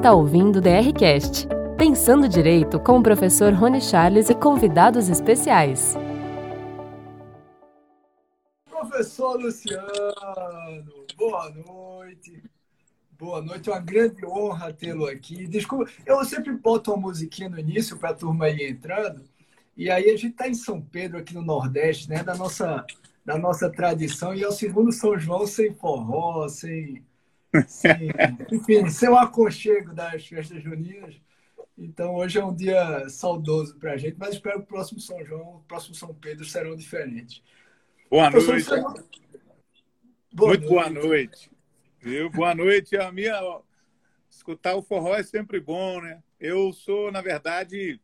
[0.00, 5.94] está ouvindo o DRCast, Pensando Direito com o professor Rony Charles e convidados especiais.
[8.64, 9.84] Professor Luciano,
[11.18, 12.42] boa noite.
[13.18, 15.46] Boa noite, é uma grande honra tê-lo aqui.
[15.46, 19.22] Desculpa, eu sempre boto uma musiquinha no início para a turma ir entrando.
[19.76, 22.24] E aí a gente está em São Pedro, aqui no Nordeste, né?
[22.24, 22.86] Da nossa,
[23.22, 24.34] da nossa tradição.
[24.34, 27.04] E é o segundo São João sem forró, sem,
[27.66, 28.10] sem
[28.52, 31.20] enfim, sem o aconchego das festas juninas.
[31.76, 35.24] Então hoje é um dia saudoso para a gente, mas espero que o próximo São
[35.24, 37.42] João, o próximo São Pedro serão diferentes.
[38.10, 38.46] Boa noite.
[40.32, 40.68] Boa Muito noite.
[40.68, 41.50] boa noite.
[42.00, 42.30] Viu?
[42.30, 42.96] Boa noite.
[42.96, 43.40] A minha
[44.28, 46.22] escutar o forró é sempre bom, né?
[46.38, 48.00] Eu sou, na verdade,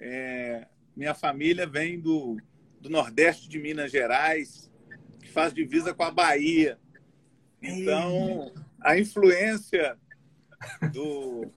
[0.00, 0.66] é...
[0.96, 2.36] minha família vem do,
[2.80, 4.70] do Nordeste de Minas Gerais,
[5.20, 6.78] que faz divisa com a Bahia.
[7.62, 9.98] Então, a influência
[10.92, 11.50] do,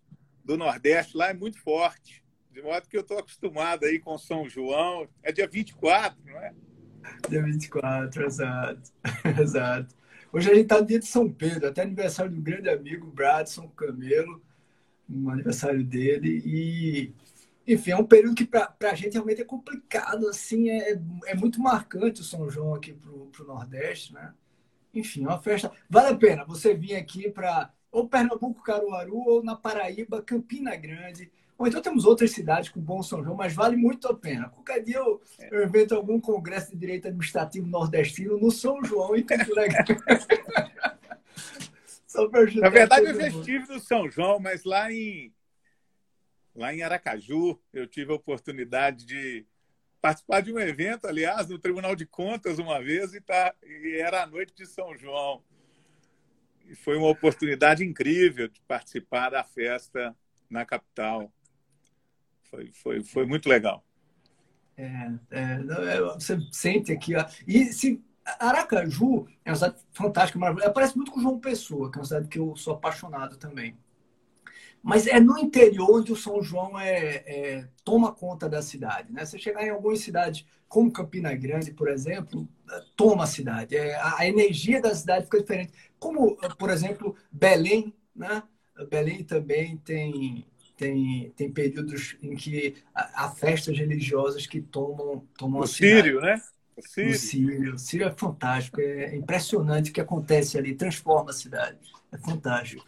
[0.44, 2.22] do Nordeste lá é muito forte.
[2.52, 5.08] De modo que eu estou acostumado aí com São João.
[5.24, 6.54] É dia 24, não é?
[7.30, 8.92] Dia 24, exato.
[9.40, 9.96] exato.
[10.34, 13.68] Hoje a gente está no dia de São Pedro, até aniversário do grande amigo Bradson
[13.70, 14.42] Camelo,
[15.10, 16.42] um aniversário dele.
[16.46, 17.14] E,
[17.68, 21.62] enfim, é um período que para a gente realmente é complicado, assim, é, é muito
[21.62, 24.34] marcante o São João aqui para o Nordeste, né?
[24.94, 25.72] Enfim, é uma festa.
[25.90, 31.30] Vale a pena você vir aqui para ou Pernambuco, Caruaru, ou na Paraíba, Campina Grande.
[31.58, 34.50] Ou então temos outras cidades com bom São João, mas vale muito a pena.
[34.50, 39.24] Qualquer dia eu, eu invento algum congresso de direito administrativo nordestino no São João e
[39.24, 40.02] Campina Grande.
[42.60, 45.34] Na verdade, eu já estive no São João, mas lá em,
[46.54, 49.46] lá em Aracaju eu tive a oportunidade de
[50.02, 54.24] participar de um evento, aliás, no Tribunal de Contas uma vez, e, tá, e era
[54.24, 55.44] a noite de São João
[56.72, 60.16] e foi uma oportunidade incrível de participar da festa
[60.50, 61.30] na capital.
[62.44, 63.84] Foi, foi, foi muito legal.
[64.78, 65.60] É, é,
[65.96, 67.14] é você sente aqui.
[67.14, 68.02] Ó, e se,
[68.40, 70.72] Aracaju é uma cidade fantástica, maravilhosa.
[70.72, 73.78] Parece muito com João Pessoa, que é uma cidade que eu sou apaixonado também.
[74.84, 79.12] Mas é no interior onde o São João é, é, toma conta da cidade.
[79.12, 79.24] Né?
[79.24, 82.48] Você chegar em algumas cidades, como Campina Grande, por exemplo,
[82.96, 83.76] toma a cidade.
[83.76, 85.74] É, a energia da cidade fica diferente.
[86.00, 87.94] Como, por exemplo, Belém.
[88.16, 88.42] Né?
[88.90, 95.64] Belém também tem, tem, tem períodos em que há festas religiosas que tomam, tomam o
[95.64, 95.94] a cidade.
[95.94, 96.42] Sírio, né?
[96.76, 97.12] O Sírio.
[97.12, 97.76] o Sírio.
[97.76, 98.82] O Sírio é fantástico.
[98.82, 100.74] É impressionante o que acontece ali.
[100.74, 101.78] Transforma a cidade.
[102.12, 102.84] É fantástico.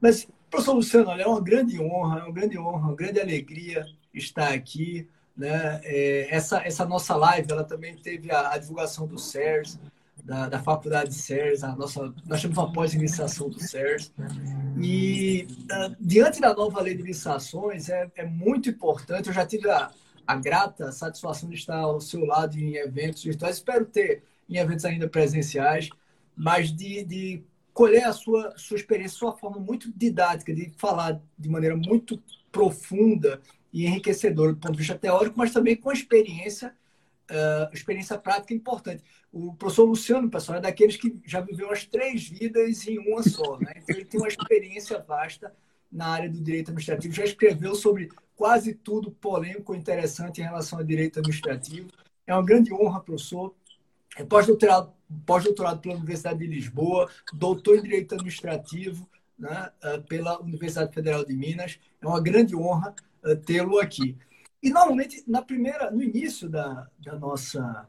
[0.00, 3.84] Mas Professor Luciano, olha, é uma grande honra, é uma grande honra, uma grande alegria
[4.14, 5.08] estar aqui.
[5.36, 5.80] Né?
[5.82, 9.80] É, essa, essa nossa live, ela também teve a, a divulgação do CERS,
[10.24, 14.12] da, da faculdade CERS, a nossa, nós temos uma pós-iniciação do CERS.
[14.80, 19.68] E uh, diante da nova lei de licitações, é, é muito importante, eu já tive
[19.68, 19.90] a,
[20.24, 24.84] a grata satisfação de estar ao seu lado em eventos virtuais, espero ter em eventos
[24.84, 25.88] ainda presenciais,
[26.36, 27.42] mas de, de
[27.74, 33.42] colher a sua, sua experiência, sua forma muito didática de falar de maneira muito profunda
[33.72, 36.72] e enriquecedora do ponto de vista teórico, mas também com experiência,
[37.28, 39.02] uh, experiência prática importante.
[39.32, 43.58] O professor Luciano, pessoal, é daqueles que já viveu as três vidas em uma só.
[43.58, 43.72] Né?
[43.82, 45.52] Então, ele tem uma experiência vasta
[45.90, 50.78] na área do direito administrativo, já escreveu sobre quase tudo polêmico e interessante em relação
[50.78, 51.88] ao direito administrativo.
[52.24, 53.52] É uma grande honra, professor.
[54.16, 54.92] É pós-doutorado
[55.26, 59.08] pós-doutorado pela Universidade de Lisboa, doutor em Direito Administrativo
[59.38, 61.78] né, eh, pela Universidade Federal de Minas.
[62.00, 64.16] É uma grande honra eh, tê-lo aqui.
[64.62, 67.86] E normalmente, na primeira, no início da, da nossa.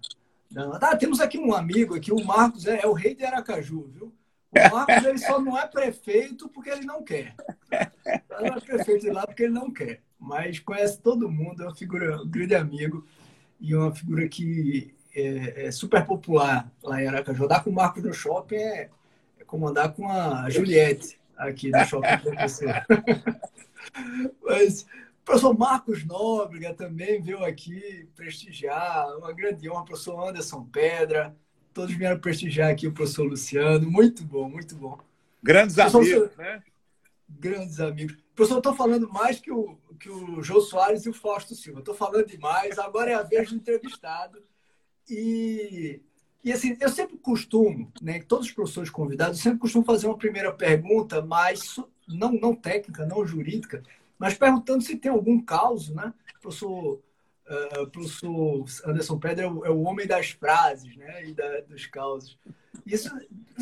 [0.51, 3.87] Da, ah, temos aqui um amigo aqui, o Marcos é, é, o rei de Aracaju,
[3.87, 4.13] viu?
[4.51, 7.35] O Marcos ele só não é prefeito porque ele não quer.
[7.71, 10.01] Ele não é prefeito lá porque ele não quer.
[10.19, 13.05] Mas conhece todo mundo, é uma figura, um grande amigo
[13.59, 17.45] e uma figura que é, é, super popular lá em Aracaju.
[17.45, 18.89] Andar com o Marcos no shopping é,
[19.39, 22.85] é como andar com a Juliette aqui no shopping professor.
[24.43, 30.65] Mas o professor Marcos Nóbrega também veio aqui prestigiar, uma grande honra, o professor Anderson
[30.65, 31.35] Pedra,
[31.73, 34.99] todos vieram prestigiar aqui o professor Luciano, muito bom, muito bom.
[35.41, 36.63] Grandes professor, amigos, né?
[37.29, 38.17] Grandes amigos.
[38.35, 41.79] Professor, eu estou falando mais que o, que o Jô Soares e o Fausto Silva.
[41.79, 44.43] Estou falando demais, agora é a vez do entrevistado.
[45.09, 46.01] E,
[46.43, 50.17] e assim, eu sempre costumo, né, todos os professores convidados, eu sempre costumo fazer uma
[50.17, 53.83] primeira pergunta, mas não, não técnica, não jurídica,
[54.17, 56.13] mas perguntando se tem algum caso, né?
[56.37, 56.99] O professor,
[57.49, 61.27] uh, professor Anderson Pedro é o, é o, homem das frases, né?
[61.27, 62.37] E da, dos causos.
[62.85, 63.09] Isso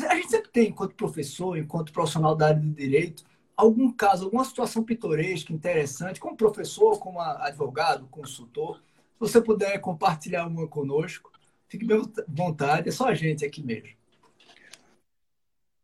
[0.08, 3.24] a gente sempre tem, enquanto professor, enquanto profissional da área do direito,
[3.56, 10.46] algum caso, alguma situação pitoresca, interessante, como professor, como advogado, consultor, se você puder compartilhar
[10.46, 11.30] uma conosco,
[11.68, 13.88] fique bem à vontade, é só a gente aqui mesmo.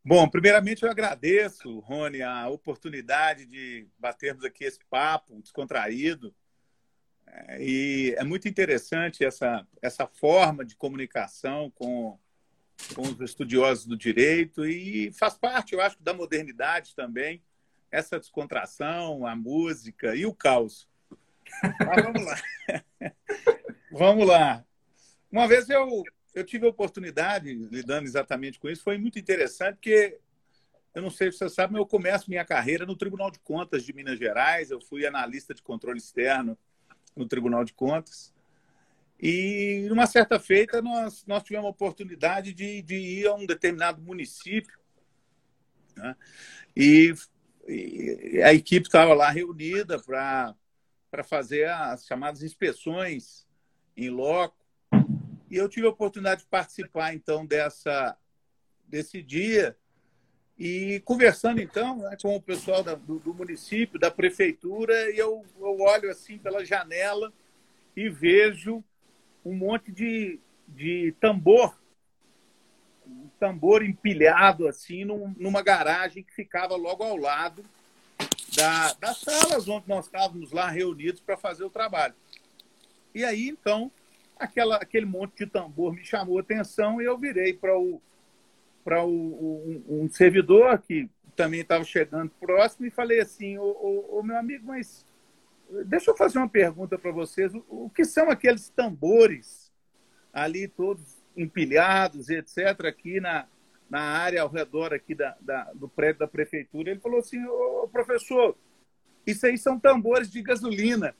[0.03, 6.35] Bom, primeiramente eu agradeço, Rony, a oportunidade de batermos aqui esse papo descontraído.
[7.27, 12.19] É, e é muito interessante essa, essa forma de comunicação com,
[12.95, 17.43] com os estudiosos do direito e faz parte, eu acho, da modernidade também,
[17.91, 20.89] essa descontração, a música e o caos.
[21.63, 22.37] Mas vamos lá.
[23.93, 24.65] vamos lá.
[25.31, 26.03] Uma vez eu,
[26.35, 30.19] eu tive a oportunidade, lidando exatamente com isso, foi muito interessante, porque
[30.95, 33.85] eu não sei se você sabe, mas eu começo minha carreira no Tribunal de Contas
[33.85, 34.71] de Minas Gerais.
[34.71, 36.59] Eu fui analista de controle externo
[37.15, 38.35] no Tribunal de Contas.
[39.23, 44.03] E, numa certa feita, nós, nós tivemos a oportunidade de, de ir a um determinado
[44.03, 44.79] município.
[45.95, 46.17] Né?
[46.75, 47.15] E,
[47.69, 50.57] e, a equipe estava lá reunida para
[51.23, 53.47] fazer as chamadas inspeções
[53.97, 54.60] em loco.
[55.51, 58.17] E eu tive a oportunidade de participar, então, dessa,
[58.87, 59.77] desse dia.
[60.57, 65.45] E conversando, então, né, com o pessoal da, do, do, município, da prefeitura, e eu,
[65.59, 67.33] eu olho assim pela janela
[67.97, 68.85] e vejo
[69.45, 70.39] um monte de,
[70.69, 71.81] de tambor,
[73.07, 77.65] um tambor empilhado assim num, numa garagem que ficava logo ao lado
[78.55, 82.15] da, das salas onde nós estávamos lá reunidos para fazer o trabalho.
[83.15, 83.91] E aí, então,
[84.41, 88.01] aquela, aquele monte de tambor me chamou a atenção e eu virei para o,
[88.83, 94.67] para um, um, servidor que também estava chegando próximo e falei assim, ô, meu amigo,
[94.67, 95.07] mas
[95.87, 97.55] deixa eu fazer uma pergunta para vocês.
[97.55, 99.71] O, o, que são aqueles tambores
[100.33, 103.47] ali todos empilhados, etc., aqui na,
[103.89, 106.91] na área ao redor aqui da, da, do prédio da prefeitura?
[106.91, 108.57] Ele falou assim, ô, professor,
[109.27, 111.15] isso aí são tambores de gasolina.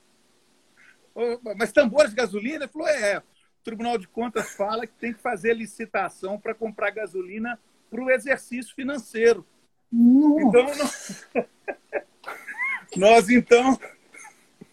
[1.57, 2.65] Mas tambores de gasolina?
[2.65, 6.91] Ele falou, é, o Tribunal de Contas fala que tem que fazer licitação para comprar
[6.91, 7.59] gasolina
[7.91, 9.47] para o exercício financeiro.
[9.93, 10.47] Nossa.
[10.49, 11.27] Então, nós,
[12.97, 13.79] nós, então,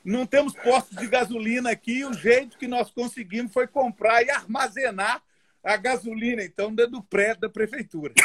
[0.05, 2.05] não temos postos de gasolina aqui.
[2.05, 5.21] O jeito que nós conseguimos foi comprar e armazenar
[5.63, 8.13] a gasolina, então, dentro do prédio da prefeitura.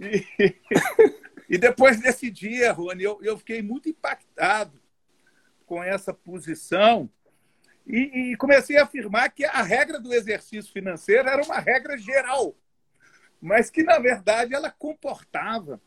[0.00, 0.54] E,
[1.50, 4.77] e depois desse dia, Rony, eu, eu fiquei muito impactado
[5.68, 7.10] com essa posição
[7.86, 12.56] e, e, comecei a afirmar que a regra do exercício financeiro era uma regra geral,
[13.40, 15.80] mas que, na verdade, ela comportava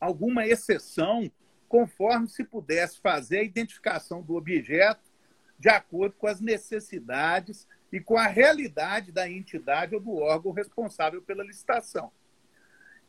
[0.00, 1.30] alguma exceção
[1.68, 5.08] conforme se pudesse fazer a identificação do objeto
[5.58, 11.20] de acordo com as necessidades e com a realidade da entidade ou do órgão responsável
[11.22, 12.10] pela licitação.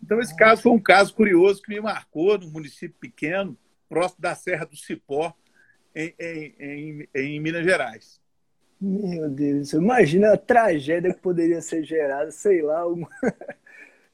[0.03, 3.57] Então, esse caso foi um caso curioso que me marcou num município pequeno,
[3.87, 5.35] próximo da Serra do Cipó,
[5.95, 8.19] em, em, em, em Minas Gerais.
[8.79, 13.07] Meu Deus, imagina a tragédia que poderia ser gerada, sei lá, uma...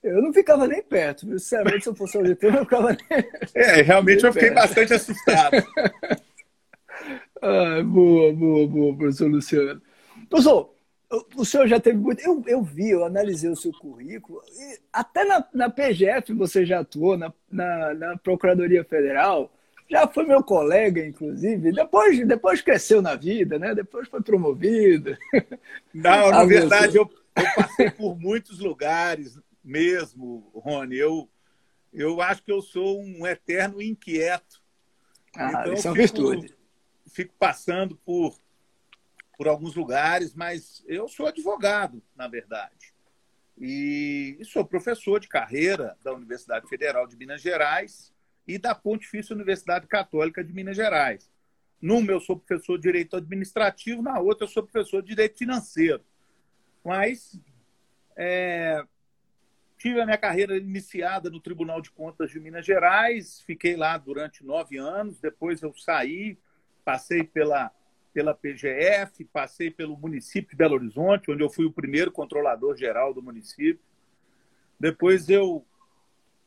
[0.04, 1.40] Eu não ficava nem perto, viu?
[1.40, 3.26] Sinceramente, se eu fosse auditor, eu não ficava nem.
[3.54, 4.62] É, realmente nem eu fiquei perto.
[4.62, 5.58] bastante assustado.
[7.42, 9.82] ah, boa, boa, boa, professor Luciano.
[10.30, 10.74] Professor,
[11.36, 12.22] o senhor já teve muito.
[12.22, 16.80] Eu, eu vi, eu analisei o seu currículo, e até na, na PGF você já
[16.80, 19.52] atuou, na, na, na Procuradoria Federal
[19.90, 21.72] já foi meu colega, inclusive.
[21.72, 23.74] Depois, depois cresceu na vida, né?
[23.74, 25.18] Depois foi promovido.
[25.94, 30.98] Não, na verdade, eu, eu, passei por muitos lugares mesmo, Rony.
[30.98, 31.30] Eu,
[31.94, 34.62] eu acho que eu sou um eterno inquieto.
[35.36, 36.58] Ah, então, isso é virtude.
[37.08, 38.38] Fico passando por,
[39.38, 42.94] por alguns lugares, mas eu sou advogado, na verdade.
[43.58, 48.14] E, e sou professor de carreira da Universidade Federal de Minas Gerais
[48.47, 51.30] e da Pontifícia Universidade Católica de Minas Gerais.
[51.81, 56.04] Numa eu sou professor de Direito Administrativo, na outra eu sou professor de Direito Financeiro.
[56.83, 57.39] Mas
[58.16, 58.83] é,
[59.77, 64.44] tive a minha carreira iniciada no Tribunal de Contas de Minas Gerais, fiquei lá durante
[64.44, 66.39] nove anos, depois eu saí,
[66.85, 67.69] passei pela,
[68.13, 73.13] pela PGF, passei pelo município de Belo Horizonte, onde eu fui o primeiro controlador geral
[73.13, 73.83] do município.
[74.80, 75.67] Depois eu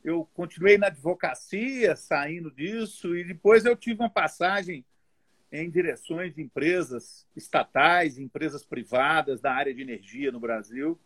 [0.03, 4.85] eu continuei na advocacia, saindo disso, e depois eu tive uma passagem
[5.51, 10.97] em direções de empresas estatais, empresas privadas da área de energia no Brasil.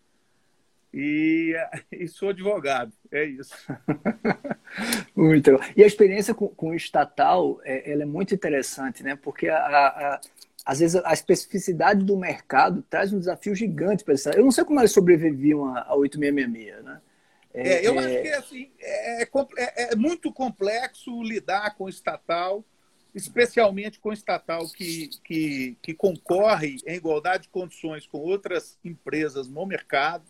[0.93, 1.53] E,
[1.91, 3.53] e sou advogado, é isso.
[5.15, 5.59] muito bom.
[5.75, 9.15] E a experiência com, o estatal é, ela é muito interessante, né?
[9.15, 10.21] Porque a, a,
[10.65, 14.29] às vezes a especificidade do mercado traz um desafio gigante para isso.
[14.29, 17.01] Eu não sei como eles sobreviviam a, a 8666, né?
[17.55, 22.65] É, eu acho que assim, é, é, é, muito complexo lidar com estatal,
[23.13, 29.65] especialmente com estatal que, que, que concorre em igualdade de condições com outras empresas no
[29.65, 30.25] mercado.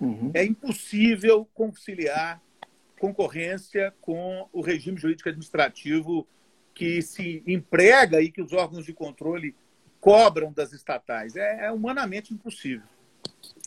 [0.00, 0.32] Uhum.
[0.34, 2.42] É impossível conciliar
[2.98, 6.26] concorrência com o regime jurídico administrativo
[6.74, 9.54] que se emprega e que os órgãos de controle
[10.00, 11.36] cobram das estatais.
[11.36, 12.86] É, é humanamente impossível.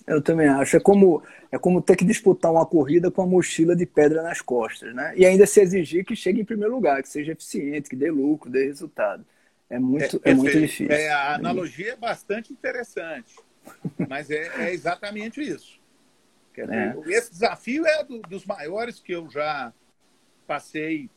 [0.08, 0.78] Eu também acho.
[0.78, 1.22] É como,
[1.52, 5.14] é como ter que disputar uma corrida com a mochila de pedra nas costas, né?
[5.18, 8.50] E ainda se exigir que chegue em primeiro lugar, que seja eficiente, que dê lucro,
[8.50, 9.26] dê resultado.
[9.70, 10.90] É muito, é, é muito difícil.
[10.90, 13.36] É, a analogia é bastante interessante,
[14.08, 15.78] mas é, é exatamente isso.
[16.56, 16.96] Dizer, é.
[17.08, 19.74] esse desafio é do, dos maiores que eu já
[20.48, 21.10] passei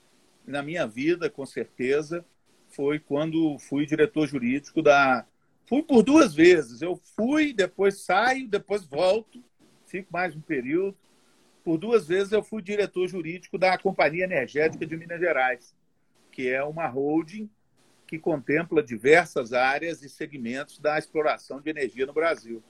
[0.44, 2.24] na minha vida, com certeza.
[2.68, 5.24] Foi quando fui diretor jurídico da
[5.70, 6.82] Fui por duas vezes.
[6.82, 9.40] Eu fui, depois saio, depois volto,
[9.86, 10.96] fico mais um período.
[11.62, 15.72] Por duas vezes eu fui diretor jurídico da Companhia Energética de Minas Gerais,
[16.32, 17.48] que é uma holding
[18.04, 22.60] que contempla diversas áreas e segmentos da exploração de energia no Brasil.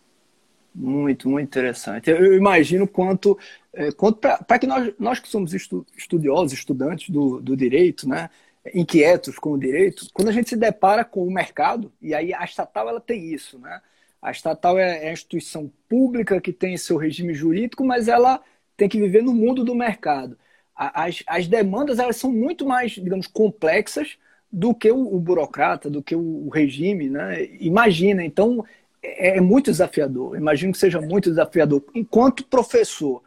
[0.74, 2.10] Muito, muito interessante.
[2.10, 3.38] Eu imagino quanto,
[3.72, 8.28] é, quanto para que nós, nós que somos estudiosos, estudantes do, do direito, né,
[8.74, 12.44] inquietos com o direito, quando a gente se depara com o mercado, e aí a
[12.44, 13.80] estatal ela tem isso, né?
[14.20, 18.42] A estatal é, é a instituição pública que tem seu regime jurídico, mas ela
[18.76, 20.38] tem que viver no mundo do mercado.
[20.76, 24.16] As, as demandas elas são muito mais, digamos, complexas
[24.52, 27.44] do que o, o burocrata, do que o, o, regime, né?
[27.60, 28.64] Imagina, então
[29.02, 30.36] é, é muito desafiador.
[30.36, 31.84] Imagino que seja muito desafiador.
[31.94, 33.22] Enquanto professor,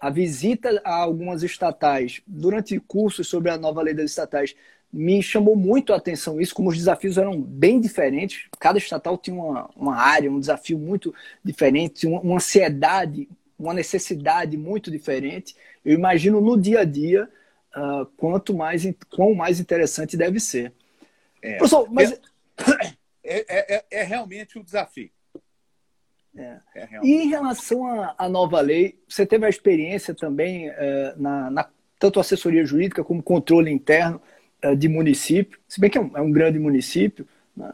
[0.00, 4.54] a visita a algumas estatais durante cursos sobre a nova lei das estatais
[4.92, 8.48] me chamou muito a atenção isso, como os desafios eram bem diferentes.
[8.58, 11.14] Cada estatal tinha uma, uma área, um desafio muito
[11.44, 13.28] diferente, uma, uma ansiedade,
[13.58, 15.54] uma necessidade muito diferente.
[15.84, 17.28] Eu imagino no dia a dia
[17.76, 18.82] uh, quanto mais,
[19.14, 20.72] quão mais interessante deve ser.
[21.42, 22.18] É, Professor, mas...
[23.22, 25.10] É, é, é, é realmente um desafio.
[26.34, 26.58] É.
[26.74, 27.84] É, e em relação
[28.16, 31.68] à, nova lei, você teve a experiência também é, na, na,
[31.98, 34.22] tanto assessoria jurídica como controle interno é,
[34.76, 37.26] de município, se bem que é um, é um grande município.
[37.56, 37.72] Né?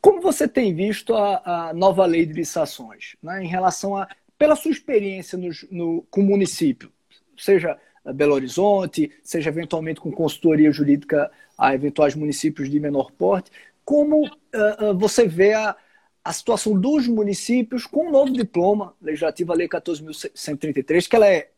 [0.00, 4.08] Como você tem visto a, a nova lei de licitações né, em relação a,
[4.38, 6.90] pela sua experiência no, no, com o município,
[7.36, 7.78] seja
[8.14, 13.50] Belo Horizonte, seja eventualmente com consultoria jurídica a eventuais municípios de menor porte,
[13.84, 15.76] como uh, você vê a,
[16.24, 21.49] a situação dos municípios com o novo diploma legislativo, a Lei 14.133, que ela é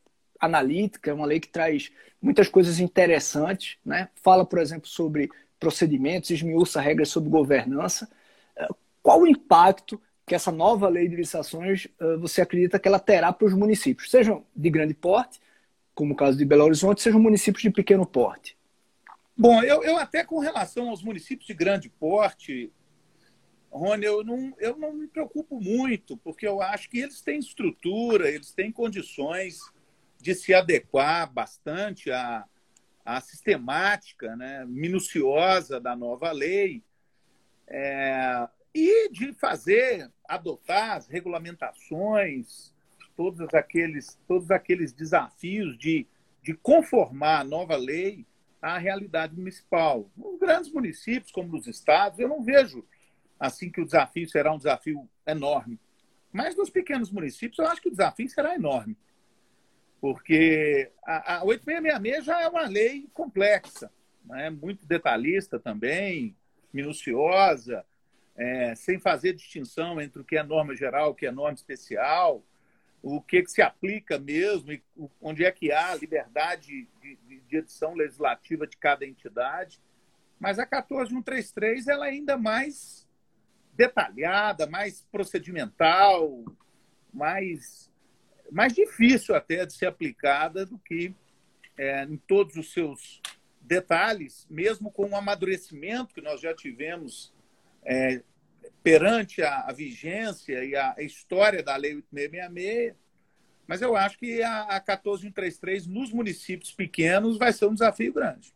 [0.42, 4.08] analítica, é uma lei que traz muitas coisas interessantes, né?
[4.16, 8.10] fala, por exemplo, sobre procedimentos, esmiuça regras sobre governança.
[8.56, 8.68] Eh,
[9.00, 13.32] qual o impacto que essa nova lei de licitações eh, você acredita que ela terá
[13.32, 15.40] para os municípios, sejam de grande porte,
[15.94, 18.56] como o caso de Belo Horizonte, sejam municípios de pequeno porte?
[19.36, 22.72] Bom, eu, eu até com relação aos municípios de grande porte,
[23.70, 28.28] Rony, eu não, eu não me preocupo muito, porque eu acho que eles têm estrutura,
[28.28, 29.58] eles têm condições
[30.22, 32.44] de se adequar bastante à,
[33.04, 36.84] à sistemática né, minuciosa da nova lei
[37.66, 42.72] é, e de fazer, adotar as regulamentações,
[43.16, 46.06] todos aqueles, todos aqueles desafios de,
[46.40, 48.24] de conformar a nova lei
[48.60, 50.08] à realidade municipal.
[50.16, 52.86] Nos grandes municípios, como nos estados, eu não vejo
[53.40, 55.80] assim que o desafio será um desafio enorme.
[56.30, 58.96] Mas nos pequenos municípios, eu acho que o desafio será enorme.
[60.02, 63.88] Porque a, a 8666 já é uma lei complexa,
[64.24, 64.50] né?
[64.50, 66.36] muito detalhista também,
[66.72, 67.86] minuciosa,
[68.36, 72.42] é, sem fazer distinção entre o que é norma geral o que é norma especial,
[73.00, 74.82] o que, que se aplica mesmo, e
[75.20, 79.80] onde é que há liberdade de, de, de edição legislativa de cada entidade.
[80.36, 83.06] Mas a 14133 ela é ainda mais
[83.72, 86.44] detalhada, mais procedimental,
[87.14, 87.88] mais,
[88.52, 91.14] mais difícil até de ser aplicada do que
[91.76, 93.20] é, em todos os seus
[93.60, 97.32] detalhes, mesmo com o amadurecimento que nós já tivemos
[97.84, 98.22] é,
[98.82, 102.94] perante a, a, vigência e a, a, história da Lei 8666,
[103.66, 108.52] mas eu acho que a, a 14133 nos municípios pequenos vai ser um desafio grande.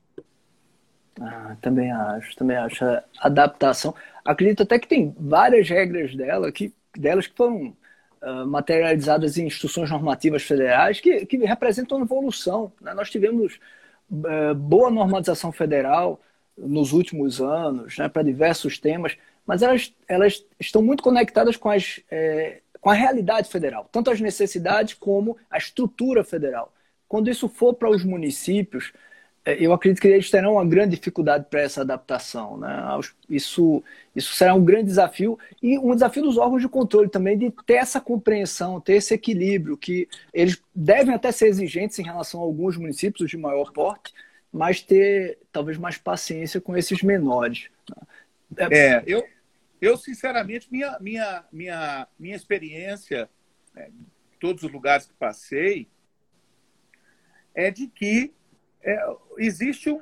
[1.20, 2.84] Ah, também acho, também acho.
[2.84, 3.94] A adaptação.
[4.24, 7.74] Acredito até que tem várias regras dela que, delas que foram
[8.23, 12.73] uh, materializadas em instruções normativas federais que, que representam evolução.
[12.80, 12.94] Né?
[12.94, 13.58] Nós tivemos
[14.11, 16.20] uh, boa normalização federal
[16.56, 22.00] nos últimos anos né, para diversos temas, mas elas, elas estão muito conectadas com, as,
[22.11, 26.73] é, com a realidade federal, tanto as necessidades como a estrutura federal.
[27.06, 28.92] quando isso for para os municípios,
[29.46, 32.58] eu acredito que eles terão uma grande dificuldade para essa adaptação.
[32.58, 32.68] Né?
[33.30, 33.82] Isso,
[34.14, 37.74] isso será um grande desafio e um desafio dos órgãos de controle também de ter
[37.74, 42.76] essa compreensão, ter esse equilíbrio, que eles devem até ser exigentes em relação a alguns
[42.76, 44.12] municípios de maior porte,
[44.52, 47.68] mas ter talvez mais paciência com esses menores.
[47.88, 48.66] Né?
[48.70, 49.24] É, é eu,
[49.80, 53.30] eu sinceramente, minha, minha, minha, minha experiência,
[53.72, 53.90] né,
[54.40, 55.86] todos os lugares que passei,
[57.54, 58.34] é de que
[58.87, 59.05] é,
[59.38, 60.00] existe um,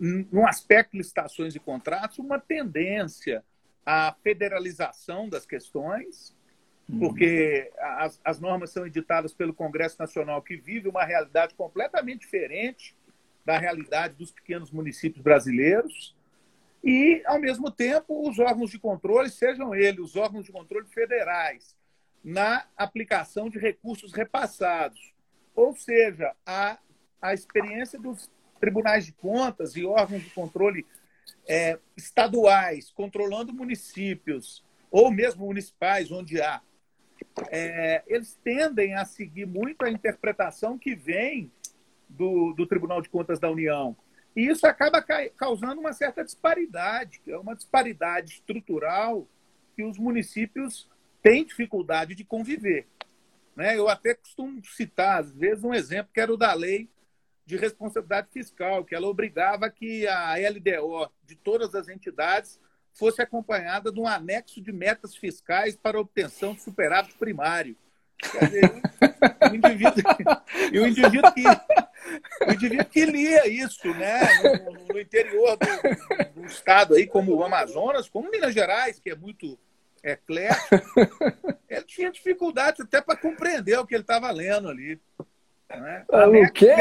[0.00, 3.44] no aspecto de licitações e contratos uma tendência
[3.86, 6.36] à federalização das questões,
[6.88, 6.98] uhum.
[6.98, 12.96] porque as, as normas são editadas pelo Congresso Nacional, que vive uma realidade completamente diferente
[13.44, 16.16] da realidade dos pequenos municípios brasileiros,
[16.82, 21.76] e, ao mesmo tempo, os órgãos de controle, sejam eles os órgãos de controle federais,
[22.24, 25.14] na aplicação de recursos repassados,
[25.54, 26.78] ou seja, a
[27.24, 30.86] a experiência dos tribunais de contas e órgãos de controle
[31.48, 36.60] é, estaduais controlando municípios ou mesmo municipais onde há,
[37.50, 41.50] é, eles tendem a seguir muito a interpretação que vem
[42.06, 43.96] do, do Tribunal de Contas da União.
[44.36, 45.02] E isso acaba
[45.34, 49.26] causando uma certa disparidade, que é uma disparidade estrutural
[49.74, 50.90] que os municípios
[51.22, 52.86] têm dificuldade de conviver.
[53.56, 53.78] Né?
[53.78, 56.88] Eu até costumo citar, às vezes, um exemplo que era o da lei
[57.46, 62.60] de responsabilidade fiscal, que ela obrigava que a LDO de todas as entidades
[62.92, 67.76] fosse acompanhada de um anexo de metas fiscais para obtenção de superávit primário.
[68.16, 68.82] Quer dizer,
[69.50, 70.02] o indivíduo,
[70.72, 71.44] o indivíduo, que,
[72.46, 77.42] o indivíduo que lia isso né, no, no interior do, do, estado, aí, como o
[77.42, 79.58] Amazonas, como Minas Gerais, que é muito
[80.02, 80.76] eclético,
[81.68, 85.00] ele tinha dificuldade até para compreender o que ele estava lendo ali.
[85.80, 86.04] Né?
[86.10, 86.74] Ah, o quê?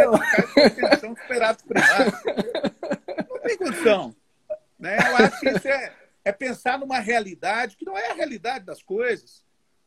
[3.30, 4.16] Não tem condição.
[4.80, 4.98] Né?
[4.98, 5.94] Eu acho que isso é,
[6.26, 9.44] é pensar numa realidade que não é a realidade das coisas,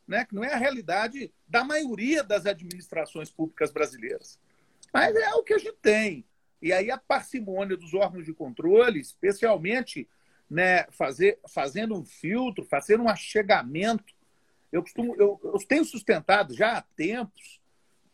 [0.07, 0.25] né?
[0.25, 4.39] que não é a realidade da maioria das administrações públicas brasileiras.
[4.93, 6.25] Mas é o que a gente tem.
[6.61, 10.09] E aí a parcimônia dos órgãos de controle, especialmente
[10.49, 14.15] né, fazer, fazendo um filtro, fazendo um achegamento.
[14.73, 17.61] Eu, costumo, eu, eu tenho sustentado já há tempos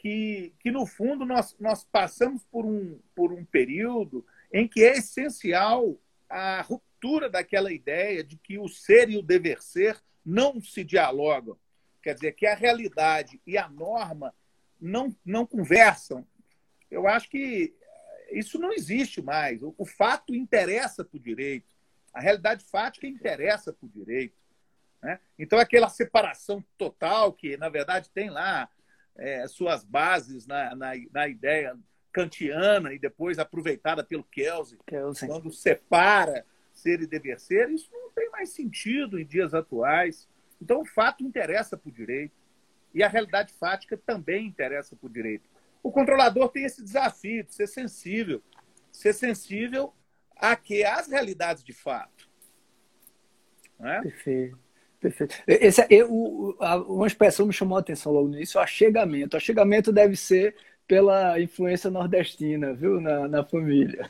[0.03, 4.99] que, que no fundo, nós, nós passamos por um, por um período em que é
[4.99, 5.97] essencial
[6.29, 11.57] a ruptura daquela ideia de que o ser e o dever ser não se dialogam.
[12.03, 14.35] Quer dizer, que a realidade e a norma
[14.81, 16.27] não, não conversam.
[16.91, 17.73] Eu acho que
[18.33, 19.63] isso não existe mais.
[19.63, 21.73] O, o fato interessa para o direito.
[22.13, 24.35] A realidade fática interessa para o direito.
[25.01, 25.21] Né?
[25.39, 28.69] Então, aquela separação total que, na verdade, tem lá
[29.17, 31.77] é, suas bases na, na, na, ideia
[32.13, 38.11] kantiana e depois aproveitada pelo Kelsey, Kelsey, quando separa ser e dever ser, isso não
[38.11, 40.29] tem mais sentido em dias atuais.
[40.61, 42.35] Então, o fato interessa para o direito
[42.95, 45.49] e a realidade fática também interessa para o direito.
[45.83, 48.43] O controlador tem esse desafio de ser sensível,
[48.91, 49.93] ser sensível
[50.37, 52.29] a que as realidades de fato.
[53.79, 54.03] Não é?
[54.03, 54.59] Perfeito.
[55.03, 55.35] Perfeito.
[55.49, 59.35] Esse, eu, uma expressão me chamou a atenção logo no início, o achegamento.
[59.35, 60.55] O achegamento deve ser
[60.87, 64.09] pela influência nordestina, viu, na, na família.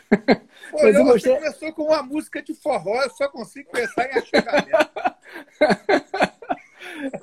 [0.70, 1.34] Pô, Mas eu gostei...
[1.34, 4.90] começou com uma música de forró, eu só consigo pensar em achegamento.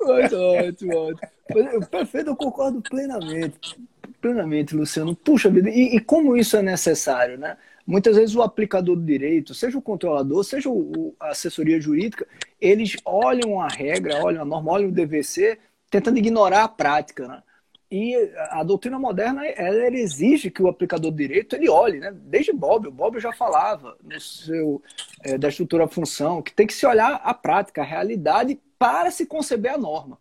[0.02, 1.86] ótimo, ótimo.
[1.88, 3.78] Perfeito, eu concordo plenamente.
[4.20, 5.14] Plenamente, Luciano.
[5.14, 7.56] Puxa vida, e, e como isso é necessário, né?
[7.86, 12.26] Muitas vezes o aplicador do direito, seja o controlador, seja o, a assessoria jurídica,
[12.60, 15.58] eles olham a regra, olham a norma, olham o DVC,
[15.90, 17.42] tentando ignorar a prática, né?
[17.90, 18.14] E
[18.50, 22.12] a doutrina moderna, ela, exige que o aplicador do direito ele olhe, né?
[22.14, 24.80] Desde Bob, o Bob já falava no seu
[25.24, 29.26] é, da estrutura função que tem que se olhar a prática, a realidade para se
[29.26, 30.18] conceber a norma.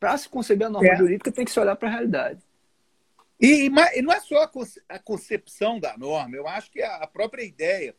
[0.00, 0.96] Para se conceber a norma é.
[0.96, 2.40] jurídica, tem que se olhar para a realidade.
[3.40, 4.50] E, e, não é só
[4.88, 7.94] a concepção da norma, eu acho que a própria ideia,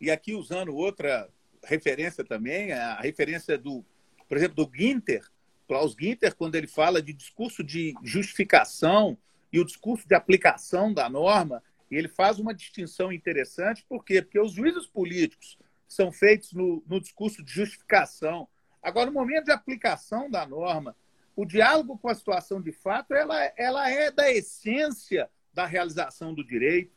[0.00, 1.28] e aqui usando outra
[1.64, 3.84] referência também, a referência do,
[4.28, 5.24] por exemplo, do Ginter,
[5.66, 9.16] Klaus Ginter, quando ele fala de discurso de justificação
[9.52, 14.22] e o discurso de aplicação da norma, ele faz uma distinção interessante, por quê?
[14.22, 18.48] Porque os juízos políticos são feitos no, no discurso de justificação.
[18.82, 20.96] Agora, no momento de aplicação da norma,
[21.36, 26.44] o diálogo com a situação de fato ela, ela é da essência da realização do
[26.44, 26.92] direito.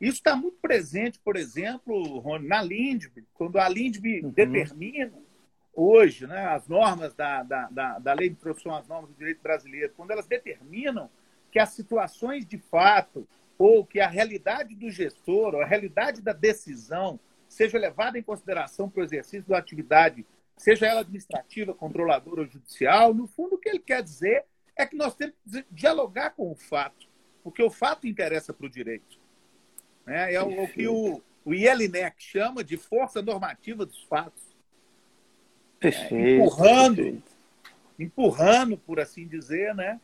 [0.00, 4.30] Isso está muito presente, por exemplo, na LINDB, quando a LINDB uhum.
[4.30, 5.12] determina
[5.74, 9.42] hoje né, as normas da, da, da, da Lei de Introdução às Normas do Direito
[9.42, 11.10] Brasileiro, quando elas determinam
[11.50, 13.26] que as situações de fato
[13.58, 18.88] ou que a realidade do gestor, ou a realidade da decisão, seja levada em consideração
[18.88, 20.26] para o exercício da atividade,
[20.56, 24.44] seja ela administrativa, controladora ou judicial, no fundo o que ele quer dizer
[24.76, 27.06] é que nós temos que dialogar com o fato,
[27.42, 29.23] porque o fato interessa para o direito.
[30.06, 30.34] Né?
[30.34, 34.42] É o, o que o, o Jelinek chama de força normativa dos fatos.
[35.78, 37.32] Perfeito, é, empurrando, perfeito.
[37.98, 40.00] empurrando, por assim dizer, né?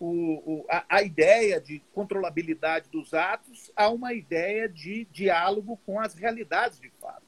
[0.00, 6.00] o, o, a, a, ideia de controlabilidade dos atos a uma ideia de diálogo com
[6.00, 7.22] as realidades de fato.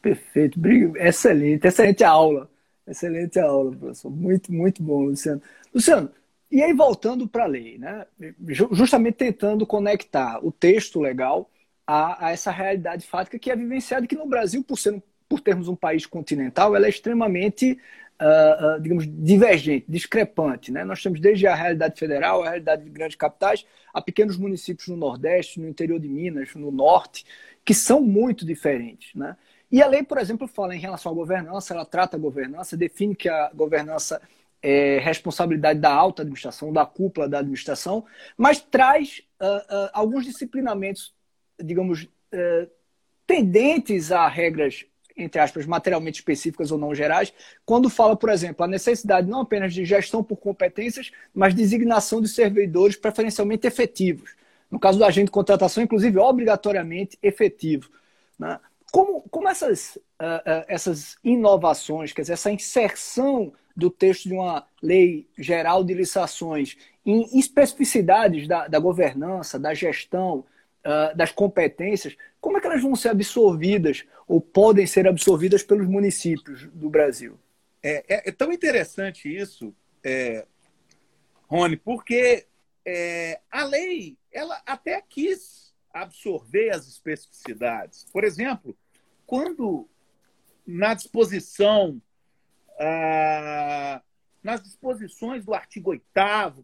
[0.00, 0.60] Perfeito,
[0.96, 2.50] excelente, excelente aula,
[2.86, 5.40] excelente aula, professor, muito, muito bom, Luciano.
[5.72, 6.10] Luciano,
[6.52, 8.04] e aí voltando para a lei, né?
[8.72, 11.50] justamente tentando conectar o texto legal
[11.86, 15.66] a, a, essa realidade fática que é vivenciada que no Brasil, por, ser, por termos
[15.66, 17.78] um país continental, ela é extremamente
[18.20, 20.70] uh, digamos, divergente, discrepante.
[20.70, 20.84] Né?
[20.84, 24.96] Nós temos desde a realidade federal, a realidade de grandes capitais, a pequenos municípios no
[24.96, 27.24] Nordeste, no interior de Minas, no Norte,
[27.64, 29.14] que são muito diferentes.
[29.14, 29.34] Né?
[29.70, 33.16] E a lei, por exemplo, fala em relação à governança, ela trata a governança, define
[33.16, 34.20] que a governança
[34.62, 38.04] é responsabilidade da alta administração, da cúpula da administração,
[38.36, 41.12] mas traz uh, uh, alguns disciplinamentos,
[41.60, 42.70] digamos, uh,
[43.26, 47.32] tendentes a regras entre aspas, materialmente específicas ou não gerais,
[47.66, 52.28] quando fala, por exemplo, a necessidade não apenas de gestão por competências, mas designação de
[52.28, 54.34] servidores preferencialmente efetivos.
[54.70, 57.90] No caso do agente de contratação, inclusive, obrigatoriamente efetivo.
[58.38, 58.58] Né?
[58.90, 65.28] Como, como essas, uh, essas inovações, quer dizer, essa inserção do texto de uma lei
[65.38, 70.44] geral de licitações em especificidades da, da governança, da gestão,
[70.84, 75.86] uh, das competências, como é que elas vão ser absorvidas ou podem ser absorvidas pelos
[75.86, 77.38] municípios do Brasil?
[77.82, 80.46] É, é, é tão interessante isso, é,
[81.48, 82.46] Rony, porque
[82.84, 88.06] é, a lei ela até quis absorver as especificidades.
[88.12, 88.76] Por exemplo,
[89.26, 89.88] quando
[90.66, 92.00] na disposição,
[92.78, 94.02] ah,
[94.42, 96.04] nas disposições do artigo 8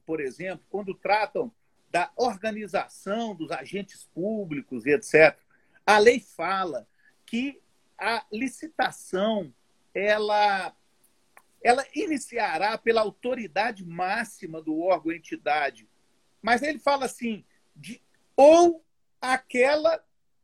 [0.05, 1.53] por exemplo, quando tratam
[1.91, 5.39] da organização dos agentes públicos e etc.
[5.87, 6.87] A lei fala
[7.25, 7.61] que
[7.97, 9.53] a licitação
[9.95, 10.75] ela
[11.61, 15.89] ela iniciará pela autoridade máxima do órgão entidade.
[16.41, 17.45] Mas ele fala assim,
[17.75, 18.01] de,
[18.37, 18.85] ou
[19.21, 20.03] aquela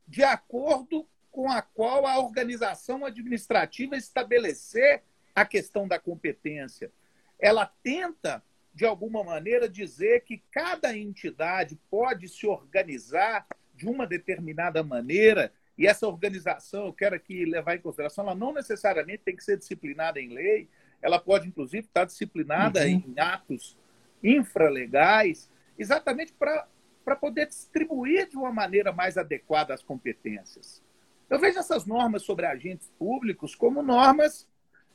[0.08, 6.92] de acordo com a qual a organização administrativa estabelecer a questão da competência.
[7.38, 8.42] Ela tenta
[8.74, 15.86] de alguma maneira, dizer que cada entidade pode se organizar de uma determinada maneira, e
[15.86, 20.20] essa organização, eu quero aqui levar em consideração, ela não necessariamente tem que ser disciplinada
[20.20, 20.68] em lei,
[21.00, 22.86] ela pode, inclusive, estar disciplinada uhum.
[22.86, 23.76] em atos
[24.22, 30.82] infralegais, exatamente para poder distribuir de uma maneira mais adequada as competências.
[31.28, 34.48] Eu vejo essas normas sobre agentes públicos como normas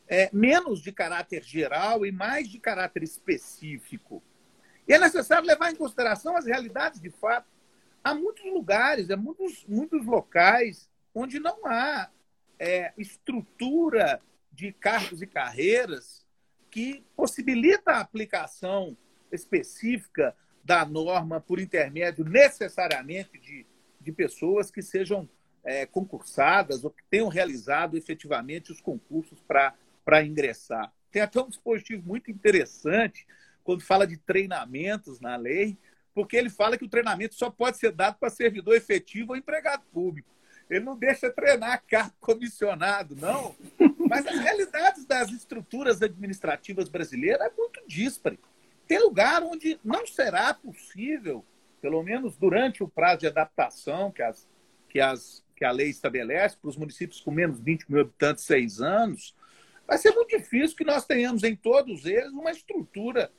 [0.10, 4.24] é, menos de caráter geral e mais de caráter específico.
[4.88, 7.48] E é necessário levar em consideração as realidades de fato.
[8.04, 12.10] Há muitos lugares, há muitos, muitos locais onde não há
[12.58, 14.20] é, estrutura
[14.52, 16.26] de cargos e carreiras
[16.72, 18.98] que possibilita a aplicação
[19.32, 23.66] específica da norma por intermédio necessariamente de,
[24.02, 25.30] de pessoas que sejam
[25.64, 29.76] é, concursadas ou que tenham realizado efetivamente os concursos para
[30.10, 30.92] para ingressar.
[31.12, 33.28] Tem até um dispositivo muito interessante
[33.64, 35.78] quando fala de treinamentos na lei,
[36.16, 39.84] porque ele fala que o treinamento só pode ser dado para servidor efetivo ou empregado
[39.94, 40.34] público.
[40.68, 43.56] Ele não deixa treinar cargo comissionado, não.
[44.10, 48.40] Mas as realidades das estruturas administrativas brasileiras é muito díspare.
[48.88, 51.46] Tem lugar onde não será possível,
[51.80, 54.48] pelo menos durante o prazo de adaptação que, as,
[54.90, 58.44] que, as, que a lei estabelece, para os municípios com menos de 20 mil habitantes,
[58.44, 59.36] seis anos,
[59.90, 63.32] vai ser muito difícil que nós tenhamos em todos eles uma estrutura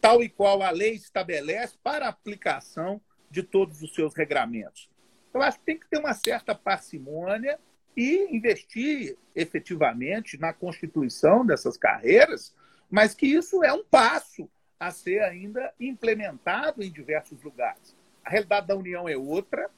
[0.00, 4.90] tal e qual a lei estabelece para a aplicação de todos os seus regramentos.
[5.32, 7.60] Eu acho que tem que ter uma certa parcimônia
[7.96, 12.52] e investir efetivamente na constituição dessas carreiras,
[12.90, 17.96] mas que isso é um passo a ser ainda implementado em diversos lugares.
[18.24, 19.70] A realidade da União é outra,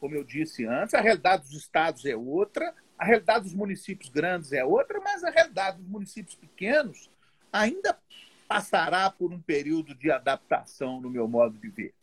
[0.00, 4.52] como eu disse antes, a realidade dos estados é outra, a realidade dos municípios grandes
[4.52, 7.10] é outra, mas a realidade dos municípios pequenos
[7.50, 7.98] ainda
[8.46, 11.94] passará por um período de adaptação, no meu modo de ver.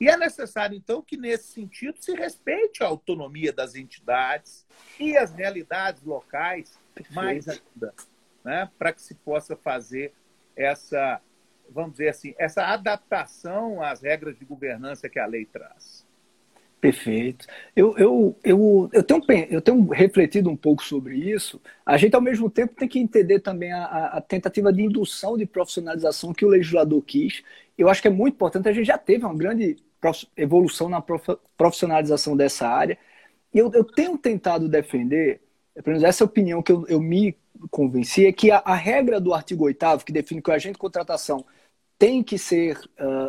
[0.00, 4.66] E é necessário, então, que, nesse sentido, se respeite a autonomia das entidades
[4.98, 7.14] e as realidades locais Perfeito.
[7.14, 7.94] mais ainda,
[8.42, 8.70] né?
[8.78, 10.14] para que se possa fazer
[10.56, 11.20] essa,
[11.68, 16.05] vamos dizer assim, essa adaptação às regras de governança que a lei traz.
[16.86, 17.46] Perfeito.
[17.74, 21.60] Eu, eu, eu, eu, tenho, eu tenho refletido um pouco sobre isso.
[21.84, 25.44] A gente, ao mesmo tempo, tem que entender também a, a tentativa de indução de
[25.44, 27.42] profissionalização que o legislador quis.
[27.76, 28.68] Eu acho que é muito importante.
[28.68, 29.76] A gente já teve uma grande
[30.36, 31.02] evolução na
[31.56, 32.96] profissionalização dessa área.
[33.52, 35.40] E eu, eu tenho tentado defender,
[35.74, 37.36] pelo menos essa opinião que eu, eu me
[37.68, 40.78] convenci, é que a, a regra do artigo 8 que define que o agente de
[40.78, 41.44] contratação
[41.98, 42.78] tem que ser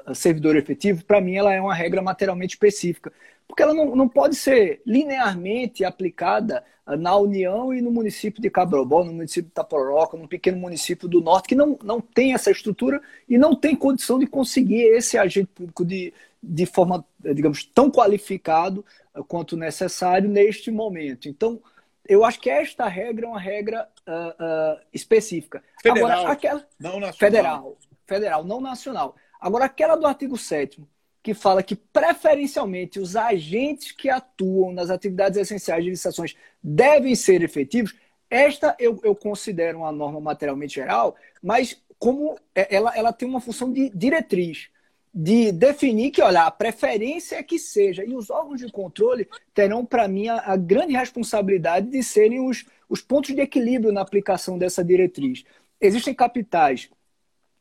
[0.07, 3.11] uh, servidor efetivo, para mim ela é uma regra materialmente específica
[3.47, 8.49] porque ela não, não pode ser linearmente aplicada ah, na União e no município de
[8.49, 12.51] Cabrobó, no município de Itapororoca, num pequeno município do Norte, que não, não tem essa
[12.51, 17.89] estrutura e não tem condição de conseguir esse agente público de, de forma, digamos, tão
[17.89, 21.29] qualificado ah, quanto necessário neste momento.
[21.29, 21.61] Então,
[22.07, 25.61] eu acho que esta regra é uma regra uh, uh, específica.
[25.81, 27.13] Federal, Agora, aquela, não nacional.
[27.17, 29.15] Federal, federal, não nacional.
[29.39, 30.81] Agora, aquela do artigo 7
[31.21, 37.41] que fala que, preferencialmente, os agentes que atuam nas atividades essenciais de licitações devem ser
[37.41, 37.93] efetivos,
[38.29, 43.41] esta eu, eu considero uma norma materialmente geral, mas como é, ela, ela tem uma
[43.41, 44.69] função de diretriz,
[45.13, 49.85] de definir que, olha, a preferência é que seja, e os órgãos de controle terão,
[49.85, 54.57] para mim, a, a, grande responsabilidade de serem os, os pontos de equilíbrio na aplicação
[54.57, 55.43] dessa diretriz.
[55.81, 56.89] Existem capitais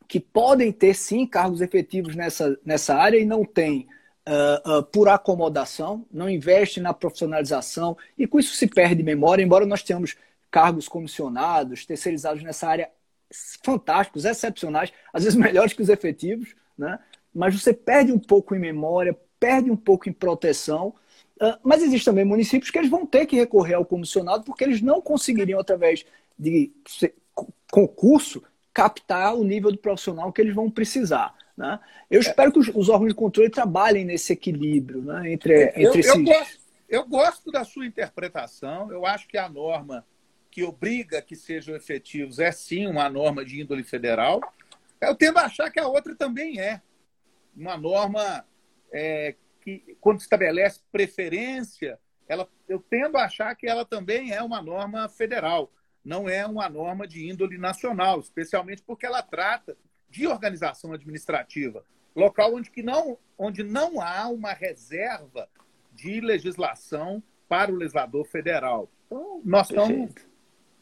[0.09, 3.89] que podem ter sim cargos efetivos nessa, nessa área e não têm
[4.27, 9.67] uh, uh, por acomodação, não investe na profissionalização e com isso se perde memória, embora
[9.67, 10.17] nós tenhamos
[10.51, 12.91] cargos comissionados, terceirizados nessa área
[13.65, 16.99] fantásticos, excepcionais, às vezes melhores que os efetivos, né?
[17.35, 20.95] mas você perde um pouco em memória, perde um pouco em proteção.
[21.41, 24.81] Uh, mas existem também municípios que eles vão ter que recorrer ao comissionado porque eles
[24.81, 26.07] não conseguiriam, através
[26.39, 26.73] de
[27.71, 28.43] concurso,
[28.77, 31.35] captar o nível do profissional que eles vão precisar.
[31.57, 31.81] Né?
[32.11, 35.33] Eu espero que os, os órgãos de controle trabalhem nesse equilíbrio né?
[35.33, 38.93] entre, eu, entre eu, gosto, eu gosto da sua interpretação.
[38.93, 40.05] Eu acho que a norma
[40.51, 44.43] que obriga que sejam efetivos é sim uma norma de índole federal.
[45.01, 46.83] Eu tendo a achar que a outra também é
[47.57, 48.45] uma norma
[48.93, 54.61] é, que, quando estabelece preferência, ela, eu tendo a achar que ela também é uma
[54.61, 55.73] norma federal
[56.07, 59.77] não é uma norma de índole nacional, especialmente porque ela trata
[60.09, 61.83] de organização administrativa,
[62.15, 65.49] local onde, que não, onde não há uma reserva
[65.93, 68.89] de legislação para o legislador federal.
[69.07, 70.15] Então, nós estamos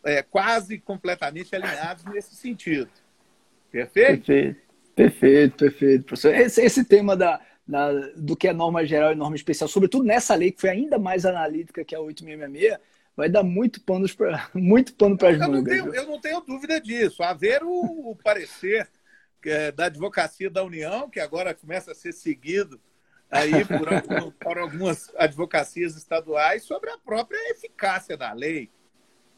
[0.04, 2.90] é, quase completamente alinhados nesse sentido.
[3.72, 4.26] Perfeito?
[4.26, 4.60] Perfeito,
[4.94, 6.34] perfeito, perfeito professor.
[6.34, 10.34] Esse, esse tema da, da, do que é norma geral e norma especial, sobretudo nessa
[10.34, 12.78] lei que foi ainda mais analítica que a 866,
[13.16, 15.64] vai dar muito pano para muito pano para as mangas.
[15.64, 17.22] Tenho, eu não tenho dúvida disso.
[17.22, 18.88] A ver o, o parecer
[19.44, 22.80] é, da advocacia da União, que agora começa a ser seguido
[23.30, 28.70] aí por, por algumas advocacias estaduais sobre a própria eficácia da lei.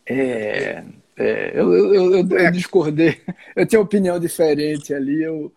[0.09, 0.85] É,
[1.17, 2.51] é eu, eu, eu, eu, é.
[2.51, 3.21] discordei.
[3.55, 5.23] Eu tinha opinião diferente ali.
[5.23, 5.53] Eu,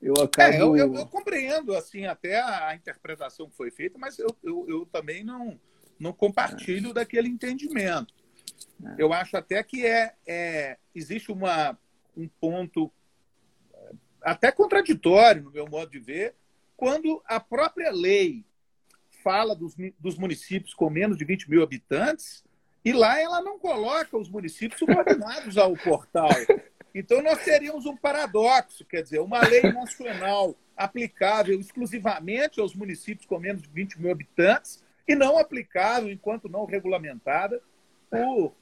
[0.00, 0.52] eu acabo.
[0.52, 4.86] É, eu, eu, compreendo assim até a interpretação que foi feita, mas eu, eu, eu
[4.86, 5.58] também não
[5.98, 6.94] não compartilho é.
[6.94, 8.14] daquele entendimento.
[8.84, 8.94] É.
[8.98, 11.78] Eu acho até que é, é existe uma,
[12.16, 12.92] um ponto
[13.72, 16.34] é, até contraditório, no meu modo de ver,
[16.76, 18.44] quando a própria lei
[19.22, 22.44] fala dos, dos municípios com menos de 20 mil habitantes
[22.84, 26.28] e lá ela não coloca os municípios subordinados ao portal.
[26.94, 33.38] Então nós teríamos um paradoxo, quer dizer, uma lei nacional aplicável exclusivamente aos municípios com
[33.38, 37.62] menos de 20 mil habitantes e não aplicável, enquanto não regulamentada,
[38.10, 38.54] por,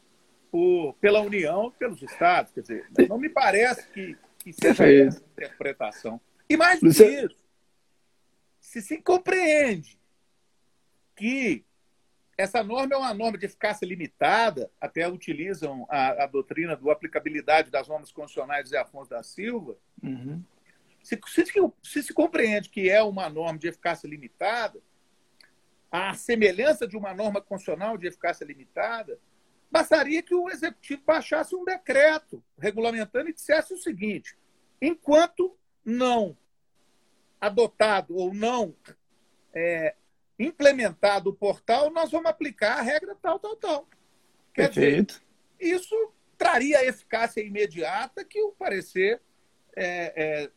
[0.50, 2.52] por, pela União, pelos Estados.
[2.52, 6.20] Quer dizer, não me parece que, que seja essa interpretação.
[6.48, 7.37] E mais do que isso,
[8.61, 9.98] se se compreende
[11.14, 11.64] que
[12.37, 17.70] essa norma é uma norma de eficácia limitada, até utilizam a, a doutrina do aplicabilidade
[17.70, 19.76] das normas constitucionais de Afonso da Silva.
[20.02, 20.42] Uhum.
[21.02, 21.44] Se, se,
[21.83, 24.81] se, se compreende que é uma norma de eficácia limitada,
[25.92, 29.20] à semelhança de uma norma constitucional de eficácia limitada,
[29.70, 34.37] bastaria que o executivo baixasse um decreto regulamentando e dissesse o seguinte:
[34.81, 36.37] enquanto não
[37.38, 38.74] adotado ou não
[39.52, 39.94] é,
[40.38, 43.88] implementado o portal, nós vamos aplicar a regra tal, tal, tal.
[44.55, 45.20] Quer Perfeito.
[45.59, 49.20] Dizer, isso traria a eficácia imediata que o parecer
[49.76, 50.12] é,
[50.44, 50.50] é,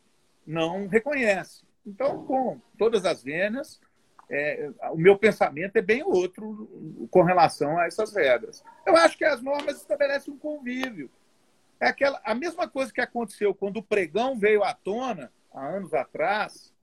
[0.46, 1.64] não reconhece.
[1.84, 3.80] Então, com todas as vênias,
[4.28, 8.64] é, o meu pensamento é bem outro com relação a essas regras.
[8.84, 11.10] Eu acho que as normas estabelecem um convívio.
[11.78, 15.94] É aquela, a mesma coisa que aconteceu quando o pregão veio à tona, há anos
[15.94, 16.74] atrás,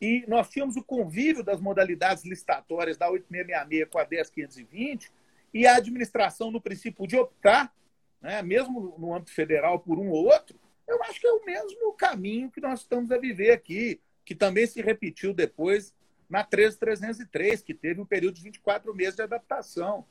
[0.00, 5.12] e nós tínhamos o convívio das modalidades listatórias da 8666 com a 10520,
[5.52, 7.72] e a administração, no princípio, de optar,
[8.20, 11.92] né, mesmo no âmbito federal, por um ou outro, eu acho que é o mesmo
[11.92, 15.94] caminho que nós estamos a viver aqui, que também se repetiu depois
[16.30, 20.06] na 13303, que teve um período de 24 meses de adaptação.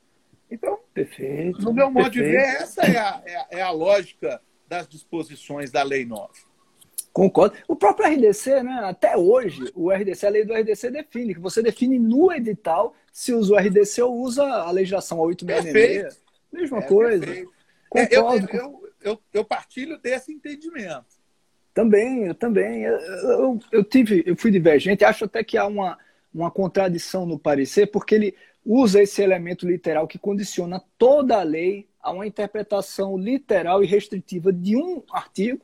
[0.50, 2.26] Então, perfeito, no meu modo perfeito.
[2.26, 6.28] de ver, essa é a, é, a, é a lógica das disposições da Lei 9.
[7.12, 7.56] Concordo.
[7.66, 8.82] O próprio RDC, né?
[8.84, 13.32] Até hoje, o RDC, a lei do RDC define que você define no edital se
[13.32, 16.20] usa o RDC ou usa a legislação 866.
[16.52, 17.26] Mesma é, coisa.
[17.88, 18.48] Concordo.
[18.48, 21.06] É, eu, eu, eu, eu, partilho desse entendimento.
[21.74, 22.82] Também, eu também.
[22.82, 25.98] Eu, eu, eu, tive, eu fui divergente, acho até que há uma,
[26.32, 31.88] uma contradição no parecer, porque ele usa esse elemento literal que condiciona toda a lei
[32.00, 35.60] a uma interpretação literal e restritiva de um artigo,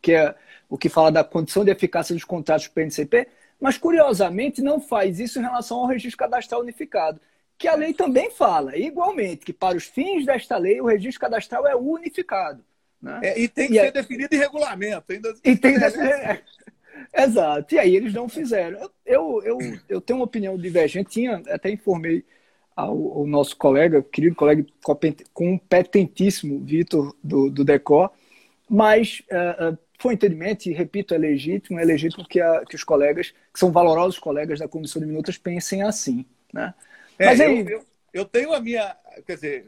[0.00, 0.34] que é
[0.68, 3.28] o que fala da condição de eficácia dos contratos do PNCP,
[3.60, 7.20] mas curiosamente não faz isso em relação ao registro cadastral unificado,
[7.56, 11.66] que a lei também fala, igualmente, que para os fins desta lei o registro cadastral
[11.66, 12.62] é unificado.
[13.02, 13.20] Né?
[13.22, 13.90] É, e tem que e ser é...
[13.92, 15.12] definido em regulamento.
[15.12, 15.34] Ainda...
[15.44, 16.44] E tem que ser...
[17.14, 17.74] Exato.
[17.74, 18.90] E aí eles não fizeram.
[19.04, 19.58] Eu, eu,
[19.88, 22.24] eu tenho uma opinião divergente, tinha, até informei
[22.76, 24.64] ao, ao nosso colega, querido colega
[25.32, 28.10] competentíssimo, Vitor, do, do DECOR,
[28.68, 32.84] mas uh, uh, foi entendimento, e repito, é legítimo, é legítimo que, a, que os
[32.84, 36.24] colegas, que são valorosos colegas da Comissão de Minutas, pensem assim.
[36.52, 36.72] Né?
[37.18, 37.58] É, Mas aí...
[37.58, 38.96] eu, eu, eu, tenho a minha.
[39.26, 39.66] Quer dizer,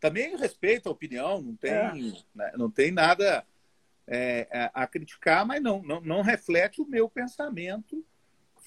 [0.00, 1.92] também respeito a opinião, não tem, é.
[2.34, 3.44] né, não tem nada
[4.06, 8.04] é, é a criticar, mas não, não, não reflete o meu pensamento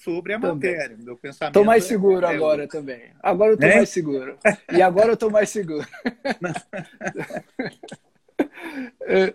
[0.00, 0.72] sobre a também.
[0.72, 0.96] matéria.
[0.98, 3.02] Meu pensamento Estou mais é seguro é, agora também.
[3.22, 3.76] Agora eu estou né?
[3.76, 4.36] mais seguro.
[4.72, 5.86] E agora eu estou mais seguro.
[9.02, 9.34] é,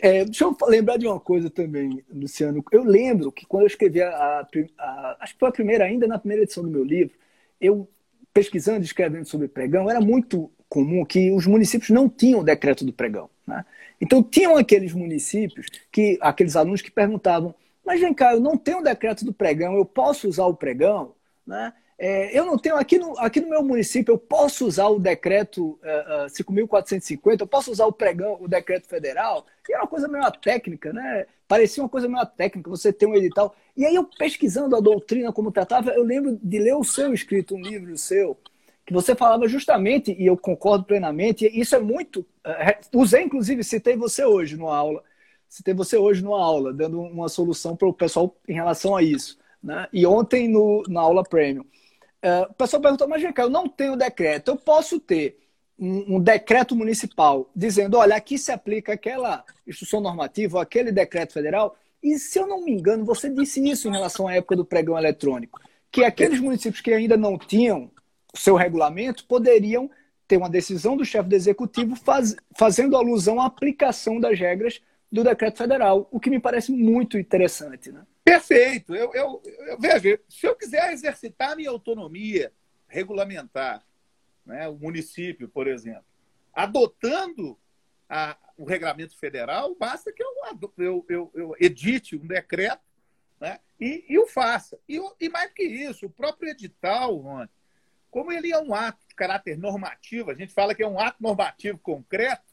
[0.00, 2.64] é, deixa eu lembrar de uma coisa também, Luciano.
[2.72, 4.46] Eu lembro que quando eu escrevi a, a,
[4.78, 7.14] a, Acho que foi a primeira, ainda na primeira edição do meu livro,
[7.60, 7.88] eu,
[8.32, 12.84] pesquisando e escrevendo sobre pregão, era muito comum que os municípios não tinham o decreto
[12.84, 13.28] do pregão.
[13.46, 13.64] Né?
[14.02, 17.54] Então, tinham aqueles municípios, que aqueles alunos que perguntavam:
[17.86, 21.14] Mas vem cá, eu não tenho o decreto do pregão, eu posso usar o pregão?
[21.46, 21.72] Né?
[21.96, 25.78] É, eu não tenho, aqui no, aqui no meu município, eu posso usar o decreto
[25.84, 30.08] uh, uh, 5.450, eu posso usar o pregão, o decreto federal, que é uma coisa
[30.08, 31.26] meio técnica, né?
[31.46, 33.54] Parecia uma coisa meio técnica, você tem um edital.
[33.76, 37.54] E aí eu pesquisando a doutrina como tratava, eu lembro de ler o seu escrito,
[37.54, 38.36] um livro seu,
[38.92, 42.20] você falava justamente, e eu concordo plenamente, e isso é muito.
[42.46, 45.02] Uh, usei, inclusive, citei você hoje numa aula,
[45.48, 49.38] citei você hoje numa aula, dando uma solução para o pessoal em relação a isso.
[49.62, 49.86] Né?
[49.92, 51.64] E ontem no, na aula premium.
[52.24, 54.48] Uh, o pessoal perguntou, mas cá, eu não tenho decreto.
[54.48, 55.38] Eu posso ter
[55.78, 61.32] um, um, decreto municipal dizendo, olha, aqui se aplica aquela instrução normativa, ou aquele decreto
[61.32, 61.76] federal.
[62.02, 64.98] E se eu não me engano, você disse isso em relação à época do pregão
[64.98, 67.90] eletrônico, que aqueles municípios que ainda não tinham
[68.34, 69.90] seu regulamento poderiam
[70.26, 75.22] ter uma decisão do chefe do executivo faz, fazendo alusão à aplicação das regras do
[75.22, 77.92] decreto federal, o que me parece muito interessante.
[77.92, 78.06] Né?
[78.24, 78.94] Perfeito.
[78.94, 82.50] Eu, eu, eu, veja, se eu quiser exercitar minha autonomia
[82.88, 83.82] regulamentar,
[84.44, 86.04] né, o município, por exemplo,
[86.52, 87.58] adotando
[88.08, 92.82] a, o regulamento federal, basta que eu, eu, eu, edite um decreto
[93.40, 94.78] né, e, e o faça.
[94.88, 97.48] E, e, mais que isso, o próprio edital, Rony,
[98.12, 101.20] como ele é um ato de caráter normativo, a gente fala que é um ato
[101.20, 102.52] normativo concreto,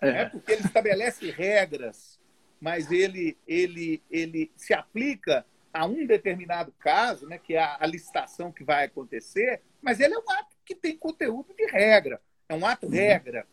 [0.00, 0.12] é.
[0.12, 2.20] Né, porque ele estabelece regras
[2.60, 7.86] mas ele, ele, ele se aplica a um determinado caso, né, que é a, a
[7.86, 12.54] licitação que vai acontecer, mas ele é um ato que tem conteúdo de regra, é
[12.54, 12.92] um ato uhum.
[12.92, 13.46] regra.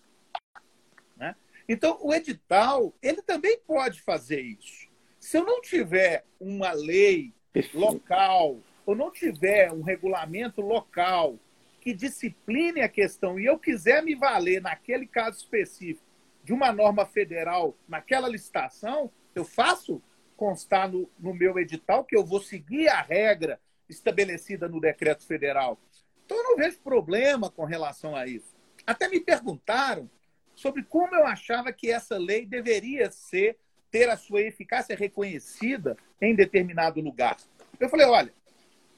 [1.15, 1.35] Né?
[1.69, 4.87] Então, o edital, ele também pode fazer isso.
[5.19, 7.33] Se eu não tiver uma lei
[7.73, 11.37] local, ou não tiver um regulamento local
[11.81, 16.07] que discipline a questão e eu quiser me valer naquele caso específico
[16.41, 20.01] de uma norma federal naquela licitação, eu faço
[20.37, 23.59] constar no, no meu edital que eu vou seguir a regra
[23.89, 25.77] estabelecida no decreto federal.
[26.25, 28.55] Então, eu não vejo problema com relação a isso.
[28.85, 30.09] Até me perguntaram
[30.55, 33.57] sobre como eu achava que essa lei deveria ser,
[33.91, 37.35] ter a sua eficácia reconhecida em determinado lugar.
[37.79, 38.36] Eu falei, olha,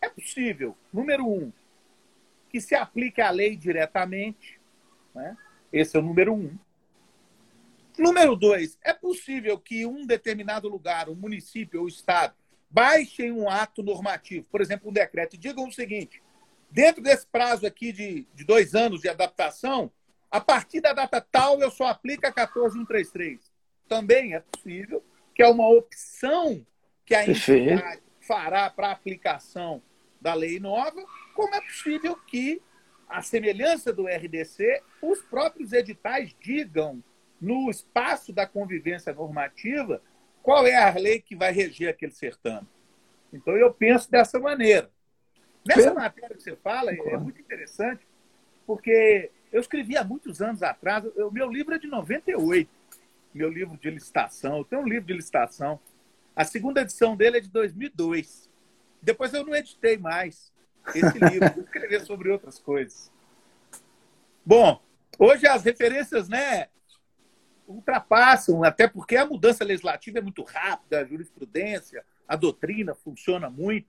[0.02, 1.52] é possível, número um,
[2.50, 4.60] que se aplique a lei diretamente,
[5.14, 5.38] né?
[5.72, 6.58] esse é o número um.
[7.98, 12.34] Número dois, é possível que um determinado lugar, um município ou estado,
[12.70, 16.22] baixem um ato normativo, por exemplo, um decreto, e digam o seguinte:
[16.72, 19.92] dentro desse prazo aqui de, de dois anos de adaptação,
[20.32, 23.52] a partir da data tal eu só aplico a 14133.
[23.88, 26.66] Também é possível, que é uma opção
[27.06, 29.82] que a entidade fará para aplicação
[30.20, 31.04] da lei nova,
[31.34, 32.62] como é possível que,
[33.08, 37.04] a semelhança do RDC, os próprios editais digam
[37.40, 40.02] no espaço da convivência normativa
[40.44, 42.68] qual é a lei que vai reger aquele certame.
[43.32, 44.92] Então, eu penso dessa maneira.
[45.66, 48.06] Nessa matéria que você fala, é muito interessante,
[48.66, 52.70] porque eu escrevi há muitos anos atrás, o meu livro é de 98,
[53.34, 55.80] meu livro de licitação, eu tenho um livro de licitação.
[56.36, 58.49] A segunda edição dele é de 2002.
[59.02, 60.52] Depois eu não editei mais
[60.94, 63.12] esse livro, vou escrever sobre outras coisas.
[64.46, 64.82] Bom,
[65.18, 66.68] hoje as referências, né,
[67.68, 73.88] ultrapassam, até porque a mudança legislativa é muito rápida, a jurisprudência, a doutrina funciona muito.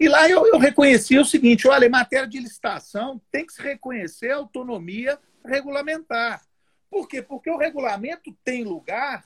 [0.00, 3.62] E lá eu, eu reconheci o seguinte: olha, em matéria de licitação, tem que se
[3.62, 6.42] reconhecer a autonomia regulamentar.
[6.90, 7.20] Por quê?
[7.20, 9.24] Porque o regulamento tem lugar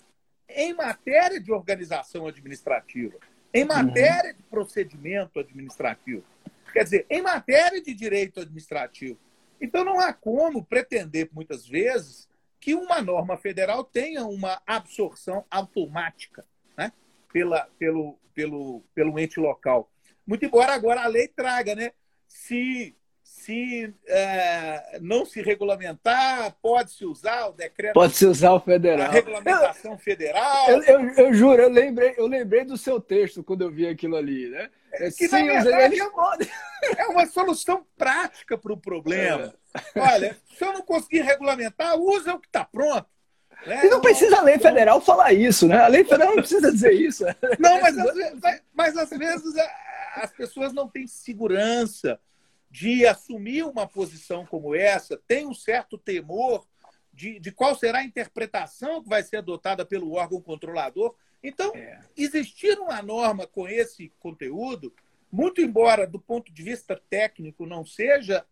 [0.49, 3.19] em matéria de organização administrativa,
[3.53, 4.37] em matéria uhum.
[4.37, 6.25] de procedimento administrativo.
[6.73, 9.19] Quer dizer, em matéria de direito administrativo.
[9.61, 12.29] Então, não há como pretender, muitas vezes,
[12.59, 16.45] que uma norma federal tenha uma absorção automática
[16.77, 16.93] né?
[17.33, 19.91] Pela, pelo, pelo, pelo ente local.
[20.27, 21.93] Muito embora agora a lei traga, né?
[22.27, 22.97] Se,
[23.43, 27.95] se é, não se regulamentar, pode-se usar o decreto.
[27.95, 29.09] Pode-se usar o federal.
[29.09, 30.71] A regulamentação eu, federal.
[30.71, 34.17] Eu, eu, eu, juro, eu lembrei, eu lembrei do seu texto quando eu vi aquilo
[34.17, 34.71] ali, né?
[34.93, 35.99] É, que, Sim, na verdade,
[36.97, 39.53] é uma solução prática para o problema.
[39.95, 40.01] É.
[40.01, 43.07] Olha, se eu não conseguir regulamentar, usa o que está pronto.
[43.67, 43.87] Né?
[43.87, 45.79] E não precisa a lei federal falar isso, né?
[45.79, 47.25] A lei federal não precisa dizer isso.
[47.59, 48.41] Não, mas às vezes,
[48.73, 49.55] mas, às vezes
[50.15, 52.21] as pessoas não têm segurança
[52.73, 56.67] de assumir uma posição como essa, tem um certo temor
[57.13, 61.15] de, de qual será a interpretação que vai ser adotada pelo órgão controlador.
[61.43, 62.01] Então, é.
[62.17, 64.91] existir uma norma com esse conteúdo,
[65.31, 68.43] muito embora do ponto de vista técnico não seja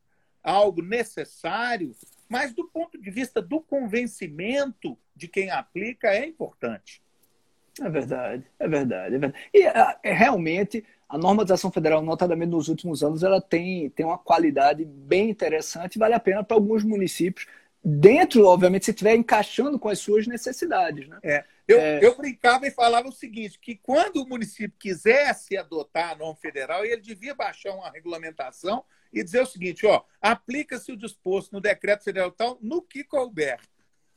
[0.43, 1.97] algo necessário,
[2.29, 7.03] mas do ponto de vista do convencimento de quem aplica é importante.
[7.81, 9.15] É verdade, é verdade.
[9.15, 9.51] É verdade.
[9.55, 14.85] E é, realmente a normatização federal, notadamente nos últimos anos, ela tem, tem uma qualidade
[14.85, 17.49] bem interessante e vale a pena para alguns municípios,
[17.85, 21.09] dentro, obviamente, se estiver encaixando com as suas necessidades.
[21.09, 21.19] Né?
[21.25, 21.45] É.
[21.67, 21.99] Eu, é...
[22.01, 26.85] eu brincava e falava o seguinte, que quando o município quisesse adotar a norma federal,
[26.85, 32.05] ele devia baixar uma regulamentação e dizer o seguinte, ó, aplica-se o disposto no decreto
[32.05, 33.59] federal tal no que couber.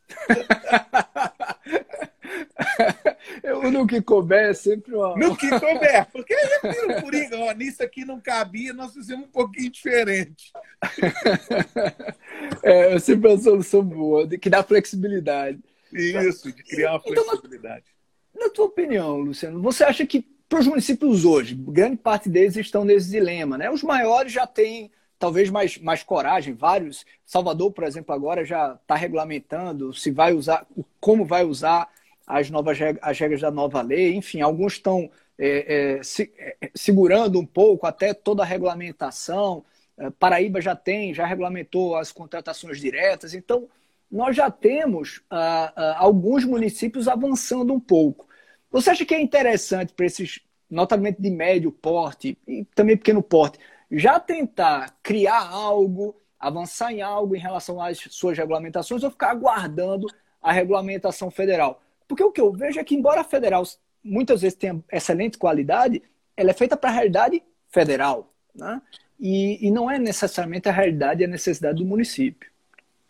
[3.44, 5.16] Eu, no que couber é sempre uma...
[5.16, 9.32] No que couber, porque aí eu coringa, ó, nisso aqui não cabia, nós fizemos um
[9.32, 10.52] pouquinho diferente.
[12.62, 15.60] É, é sempre uma solução boa, que dá flexibilidade.
[15.92, 17.86] Isso, de criar uma então, flexibilidade.
[18.34, 22.56] Na, na tua opinião, Luciano, você acha que para os municípios hoje, grande parte deles
[22.58, 23.70] estão nesse dilema, né?
[23.72, 27.06] Os maiores já têm talvez mais, mais coragem, vários.
[27.26, 30.68] Salvador, por exemplo, agora já está regulamentando se vai usar,
[31.00, 31.90] como vai usar
[32.26, 34.16] as novas as regras da nova lei.
[34.16, 39.66] Enfim, alguns estão é, é, se, é, segurando um pouco até toda a regulamentação.
[39.98, 43.34] É, Paraíba já tem, já regulamentou as contratações diretas.
[43.34, 43.68] Então,
[44.14, 48.28] nós já temos ah, ah, alguns municípios avançando um pouco.
[48.72, 53.60] Você acha que é interessante para esses, notadamente de médio porte e também pequeno porte,
[53.92, 60.08] já tentar criar algo, avançar em algo em relação às suas regulamentações ou ficar aguardando
[60.42, 61.83] a regulamentação federal?
[62.08, 63.64] Porque o que eu vejo é que, embora a federal
[64.04, 66.04] muitas vezes tenha excelente qualidade,
[66.36, 68.34] ela é feita para a realidade federal.
[68.54, 68.82] Né?
[69.20, 72.52] E, e, não é necessariamente a realidade e a necessidade do município.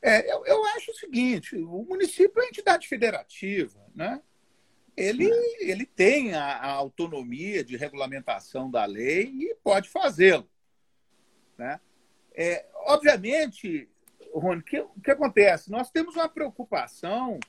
[0.02, 3.80] É, eu, eu acho o seguinte: o município é entidade federativa.
[3.96, 4.22] Né?
[4.96, 5.30] ele,
[5.60, 10.48] ele tem a, a, autonomia de regulamentação da lei e pode fazê-lo.
[11.58, 11.80] Né?
[12.34, 13.90] É, obviamente,
[14.34, 15.72] Rony, o que, o que acontece?
[15.72, 17.40] Nós temos uma preocupação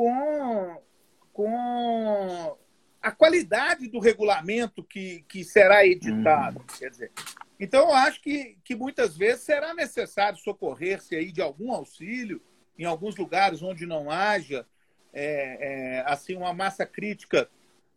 [0.00, 0.82] com,
[1.30, 2.56] com
[3.02, 6.60] a qualidade do regulamento que, que será editado.
[6.60, 6.78] Uhum.
[6.78, 7.12] Quer dizer,
[7.58, 12.40] então, eu acho que, que muitas vezes será necessário socorrer-se aí de algum auxílio
[12.78, 14.66] em alguns lugares onde não haja
[15.12, 17.50] é, é, assim uma massa crítica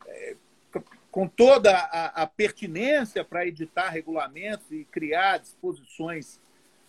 [0.06, 0.36] é,
[1.10, 6.38] com toda a, a pertinência para editar regulamentos e criar disposições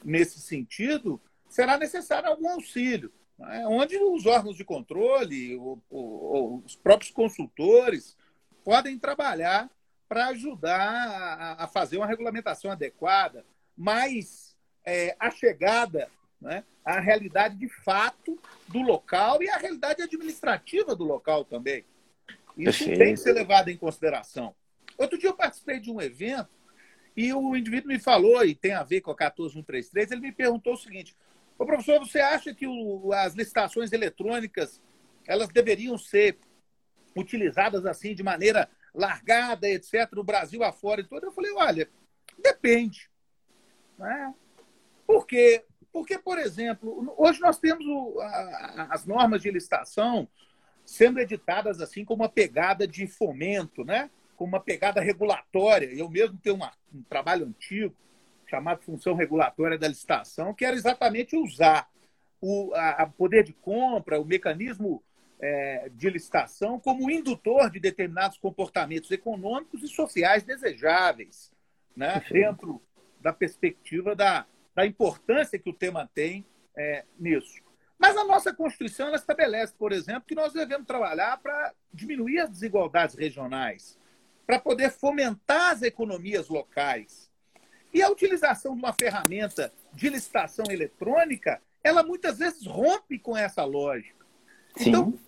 [0.04, 3.12] nesse sentido, será necessário algum auxílio?
[3.68, 5.58] Onde os órgãos de controle,
[5.90, 8.16] os próprios consultores,
[8.64, 9.70] podem trabalhar
[10.08, 13.44] para ajudar a, a, fazer uma regulamentação adequada,
[13.76, 16.08] mais é, achegada
[16.40, 16.62] né?
[16.84, 21.84] a realidade de fato do local e a realidade administrativa do local também.
[22.56, 24.54] Isso tem que ser levado em consideração.
[24.96, 26.50] Outro dia eu participei de um evento
[27.16, 30.74] e o indivíduo me falou, e tem a ver com a 14133, ele me perguntou
[30.74, 31.16] o seguinte:
[31.58, 34.82] Ô, professor, você acha que o, as licitações eletrônicas
[35.26, 36.38] elas deveriam ser
[37.16, 41.24] utilizadas assim de maneira largada, etc., no Brasil afora e todo?
[41.24, 41.88] Eu falei, olha,
[42.38, 43.10] depende.
[43.98, 44.34] Né?
[45.06, 45.64] Por quê?
[45.92, 50.28] Porque, por exemplo, hoje nós temos o, a, as normas de licitação
[50.84, 54.10] sendo editadas assim com uma pegada de fomento, né?
[54.36, 55.86] com uma pegada regulatória.
[55.86, 57.94] Eu mesmo tenho uma, um trabalho antigo
[58.54, 61.88] chamado Função Regulatória da Licitação, que era exatamente usar
[62.40, 65.02] o a, a poder de compra, o mecanismo
[65.40, 71.52] é, de licitação como indutor de determinados comportamentos econômicos e sociais desejáveis,
[71.96, 72.22] né?
[72.30, 72.80] dentro
[73.20, 76.46] da perspectiva da, da importância que o tema tem
[76.76, 77.62] é, nisso.
[77.98, 82.50] Mas a nossa Constituição ela estabelece, por exemplo, que nós devemos trabalhar para diminuir as
[82.50, 83.98] desigualdades regionais,
[84.46, 87.33] para poder fomentar as economias locais.
[87.94, 93.62] E a utilização de uma ferramenta de licitação eletrônica, ela muitas vezes rompe com essa
[93.62, 94.26] lógica.
[94.76, 94.88] Sim.
[94.88, 95.18] Então,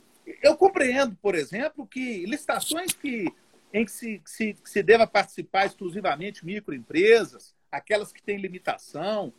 [0.43, 3.33] eu compreendo, por exemplo, que licitações que,
[3.73, 9.33] em que se, se, se deva participar exclusivamente microempresas, aquelas que têm limitação,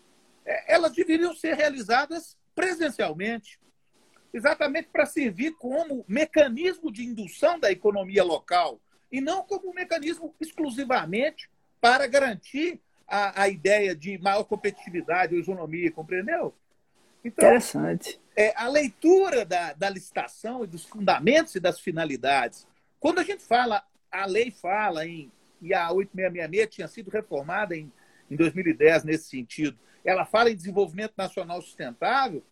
[0.45, 3.59] é, elas deveriam ser realizadas presencialmente,
[4.33, 8.79] exatamente para servir como mecanismo de indução da economia local
[9.11, 11.49] e não como um mecanismo exclusivamente
[11.81, 16.53] para garantir a, a ideia de maior competitividade ou isonomia, compreendeu?
[17.23, 18.19] Então, Interessante.
[18.35, 22.67] É, a leitura da, da licitação e dos fundamentos e das finalidades.
[22.99, 25.31] Quando a gente fala, a lei fala em,
[25.61, 27.91] e a 8666 tinha sido reformada em,
[28.29, 32.43] em 2010 nesse sentido, ela fala em desenvolvimento nacional sustentável,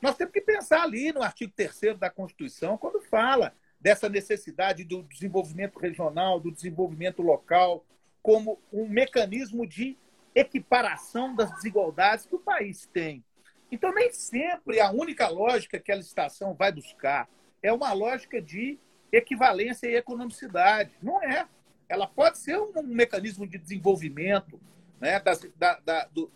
[0.00, 5.02] nós temos que pensar ali no artigo 3 da Constituição, quando fala dessa necessidade do
[5.02, 7.84] desenvolvimento regional, do desenvolvimento local,
[8.26, 9.96] como um mecanismo de
[10.34, 13.24] equiparação das desigualdades que o país tem.
[13.70, 17.28] Então, nem sempre a única lógica que a licitação vai buscar
[17.62, 18.80] é uma lógica de
[19.12, 20.90] equivalência e economicidade.
[21.00, 21.46] Não é.
[21.88, 24.60] Ela pode ser um mecanismo de desenvolvimento
[25.00, 26.28] né, das, da, da, do,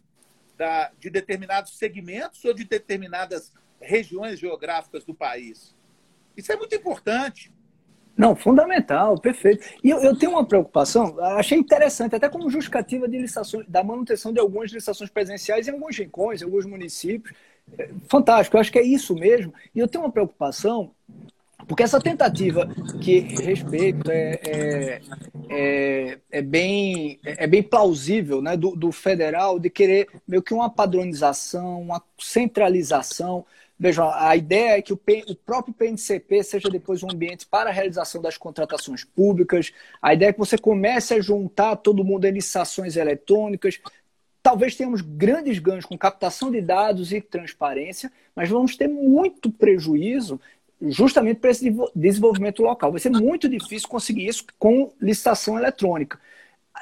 [0.56, 5.74] da, de determinados segmentos ou de determinadas regiões geográficas do país.
[6.36, 7.52] Isso é muito importante.
[8.20, 9.66] Não, fundamental, perfeito.
[9.82, 14.30] E eu, eu, tenho uma preocupação, achei interessante, até como justificativa de licitações, da manutenção
[14.30, 17.34] de algumas licitações presenciais em alguns rincões, em alguns municípios.
[18.10, 19.54] Fantástico, eu acho que é isso mesmo.
[19.74, 20.90] E eu tenho uma preocupação,
[21.66, 22.68] porque essa tentativa
[23.00, 25.00] que respeito é, é,
[25.48, 30.68] é, é bem, é bem plausível né, do, do federal de querer meio que uma
[30.68, 33.46] padronização, uma centralização
[33.82, 37.72] Veja, a ideia é que o, o, próprio PNCP seja depois um ambiente para a
[37.72, 39.72] realização das contratações públicas.
[40.02, 43.80] A ideia é que você comece a juntar todo mundo em licitações eletrônicas.
[44.42, 50.38] Talvez tenhamos grandes ganhos com captação de dados e transparência, mas vamos ter muito prejuízo
[50.82, 52.90] justamente para esse desenvolvimento local.
[52.90, 56.20] Vai ser muito difícil conseguir isso com licitação eletrônica.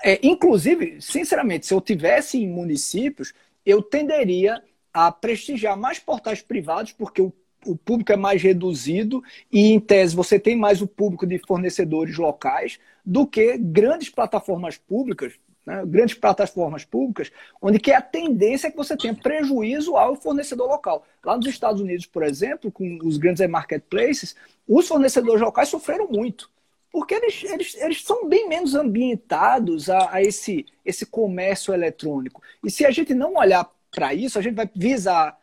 [0.02, 3.32] É, inclusive, sinceramente, se eu tivesse em municípios,
[3.64, 4.60] eu tenderia
[5.06, 7.32] a prestigiar mais portais privados, porque o,
[7.64, 9.22] o público é mais reduzido
[9.52, 14.76] e, em tese, você tem mais o público de fornecedores locais do que grandes plataformas
[14.76, 15.34] públicas,
[15.64, 17.30] né, grandes plataformas públicas,
[17.62, 21.06] onde que a tendência é que você tenha prejuízo ao fornecedor local.
[21.24, 24.34] Lá nos Estados Unidos, por exemplo, com os grandes marketplaces,
[24.66, 26.50] os fornecedores locais sofreram muito
[26.90, 32.42] porque eles, eles, eles são bem menos ambientados a, a, esse, esse comércio eletrônico.
[32.64, 35.38] E se a gente não olhar para isso, a gente vai visar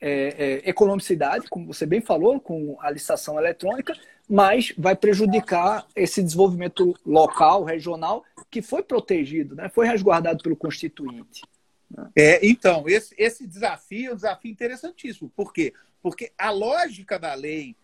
[0.00, 3.94] é, é, economicidade, como você bem falou, com a licitação eletrônica,
[4.28, 9.68] mas vai prejudicar esse desenvolvimento local, regional, que foi protegido, né?
[9.68, 11.42] foi resguardado pelo Constituinte.
[12.16, 15.30] É, então, esse, esse desafio é um desafio interessantíssimo.
[15.34, 15.72] Por quê?
[16.02, 17.76] Porque a lógica da lei,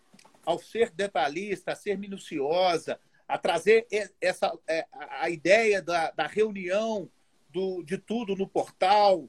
[0.45, 2.97] ao ser detalhista, a ser minuciosa,
[3.27, 3.85] a trazer
[4.21, 4.85] essa, é,
[5.19, 7.09] a ideia da, da reunião
[7.49, 9.27] do, de tudo no portal,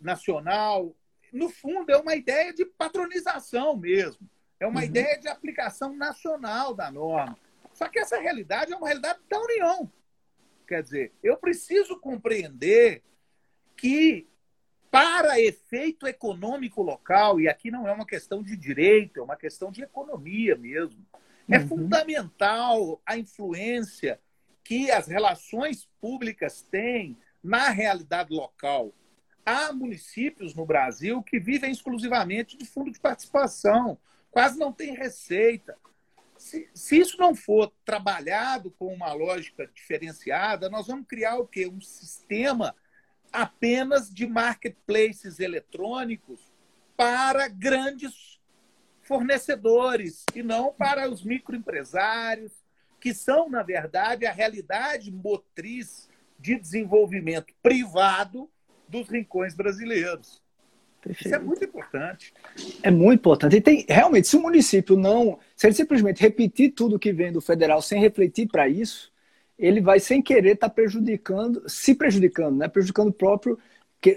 [0.00, 0.94] nacional.
[1.32, 4.28] No fundo, é uma ideia de patronização mesmo.
[4.58, 4.86] É uma uhum.
[4.86, 7.36] ideia de aplicação nacional da norma.
[7.72, 9.90] Só que essa realidade é uma realidade da União.
[10.66, 13.02] Quer dizer, eu preciso compreender
[13.76, 14.28] que,
[14.90, 19.70] para efeito econômico local, e aqui não é uma questão de direito, é uma questão
[19.70, 21.04] de economia mesmo,
[21.48, 21.68] é uhum.
[21.68, 24.20] fundamental a influência
[24.62, 28.92] que as relações públicas têm na realidade local
[29.44, 33.98] há municípios no Brasil que vivem exclusivamente de fundo de participação,
[34.30, 35.76] quase não tem receita.
[36.36, 41.66] Se, se, isso não for trabalhado com uma lógica diferenciada, nós vamos criar o quê?
[41.66, 42.74] Um sistema
[43.32, 46.40] apenas de marketplaces eletrônicos
[46.96, 48.40] para grandes
[49.02, 52.52] fornecedores e não para os microempresários,
[53.00, 58.50] que são, na verdade, a realidade motriz de desenvolvimento privado
[58.90, 60.42] dos rincões brasileiros.
[61.00, 61.26] Perfeito.
[61.26, 62.34] Isso é muito importante.
[62.82, 63.56] É muito importante.
[63.56, 65.38] E tem, realmente, se o município não.
[65.56, 69.10] Se ele simplesmente repetir tudo que vem do federal sem refletir para isso,
[69.58, 72.68] ele vai, sem querer, estar tá prejudicando, se prejudicando, né?
[72.68, 73.58] prejudicando o próprio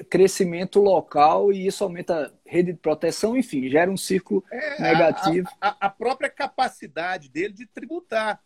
[0.09, 5.49] crescimento local e isso aumenta a rede de proteção, enfim, gera um círculo é, negativo.
[5.59, 8.41] A, a, a, própria capacidade dele de tributar.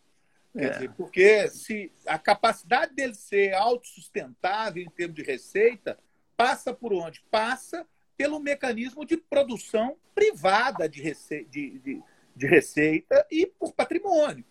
[0.52, 0.70] Quer é.
[0.70, 5.96] dizer, porque se a capacidade dele ser autossustentável em termos de receita
[6.38, 7.20] passa por onde?
[7.32, 7.84] Passa
[8.16, 11.44] pelo mecanismo de produção privada de, rece...
[11.50, 12.02] de, de,
[12.34, 14.44] de receita e por patrimônio.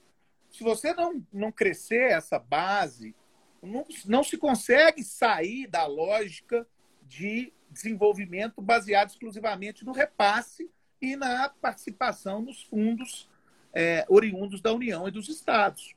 [0.51, 3.15] Se você não, não crescer essa base,
[3.61, 6.67] não, não se consegue sair da lógica
[7.03, 10.69] de desenvolvimento baseado exclusivamente no repasse
[11.01, 13.29] e na participação nos fundos
[13.73, 15.95] é, oriundos da União e dos Estados.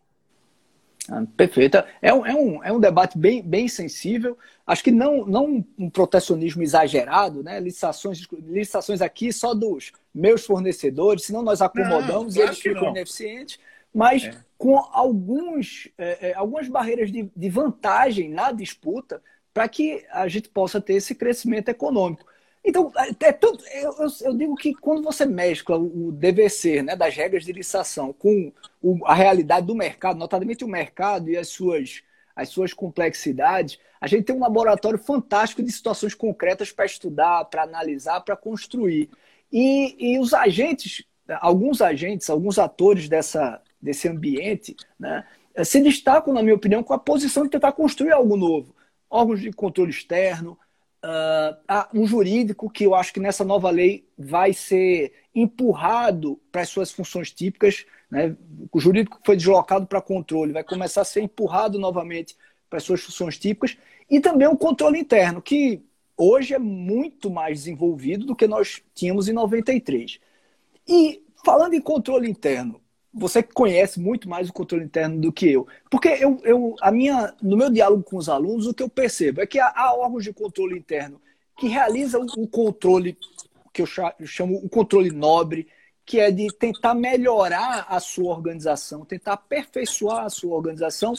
[1.09, 1.83] Ah, perfeito.
[2.03, 4.37] É um, é, um, é um debate bem, bem sensível.
[4.67, 7.59] Acho que não, não um protecionismo exagerado, né?
[7.59, 13.59] Licitações, licitações aqui só dos meus fornecedores, senão nós acomodamos não, e eles ficam ineficientes,
[13.95, 14.35] mas é.
[14.59, 19.23] com alguns, é, é, algumas barreiras de, de vantagem na disputa
[19.53, 22.30] para que a gente possa ter esse crescimento econômico.
[22.65, 26.15] Então, é, é tudo, eu, eu, digo que quando você mescla o
[26.51, 28.53] ser né, das regras de licitação com
[28.83, 32.03] o, a realidade do mercado, notadamente o mercado e as suas,
[32.37, 37.63] as suas complexidades, a gente tem um laboratório fantástico de situações concretas para estudar, para
[37.63, 39.09] analisar, para construir.
[39.53, 41.05] E, e os agentes,
[41.41, 45.27] alguns agentes, alguns atores dessa, desse ambiente, né,
[45.65, 48.75] se destacam, na minha opinião, com a posição de tentar construir algo novo.
[49.09, 50.59] Órgãos de controle externo,
[51.05, 56.69] uh, um jurídico que eu acho que nessa nova lei vai ser empurrado para as
[56.69, 57.87] suas funções típicas.
[58.11, 58.37] Né?
[58.71, 62.37] O jurídico que foi deslocado para controle vai começar a ser empurrado novamente
[62.69, 63.77] para as suas funções típicas.
[64.09, 65.83] E também um controle interno, que
[66.17, 70.21] hoje é muito mais desenvolvido do que nós tínhamos em 93.
[70.87, 72.81] E falando em controle interno,
[73.13, 75.67] você conhece muito mais o controle interno do que eu.
[75.91, 79.41] Porque eu, eu, a minha, no meu diálogo com os alunos, o que eu percebo
[79.41, 81.21] é que há, há órgãos de controle interno
[81.59, 83.19] que realizam o controle,
[83.73, 85.69] que eu chamo o controle nobre,
[86.07, 91.15] que é de tentar melhorar a sua organização, tentar aperfeiçoar a sua organização.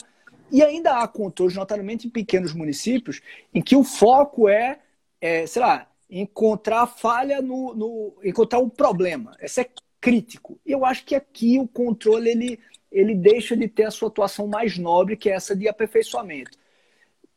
[0.50, 3.20] E ainda há controles, notadamente em pequenos municípios,
[3.54, 4.80] em que o foco é,
[5.20, 9.34] é sei lá, encontrar falha no, no encontrar um problema.
[9.38, 9.70] Essa é
[10.02, 10.58] crítico.
[10.66, 14.76] Eu acho que aqui o controle ele, ele deixa de ter a sua atuação mais
[14.76, 16.58] nobre, que é essa de aperfeiçoamento.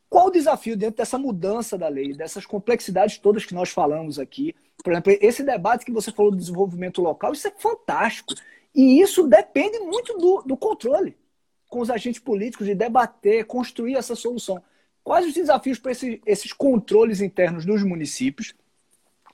[0.10, 4.56] Qual o desafio dentro dessa mudança da lei, dessas complexidades todas que nós falamos aqui?
[4.84, 8.34] Por exemplo, esse debate que você falou do desenvolvimento local, isso é fantástico.
[8.74, 11.16] E isso depende muito do, do controle
[11.70, 14.62] com os agentes políticos, de debater, construir essa solução.
[15.04, 18.56] Quais os desafios para esse, esses controles internos nos municípios?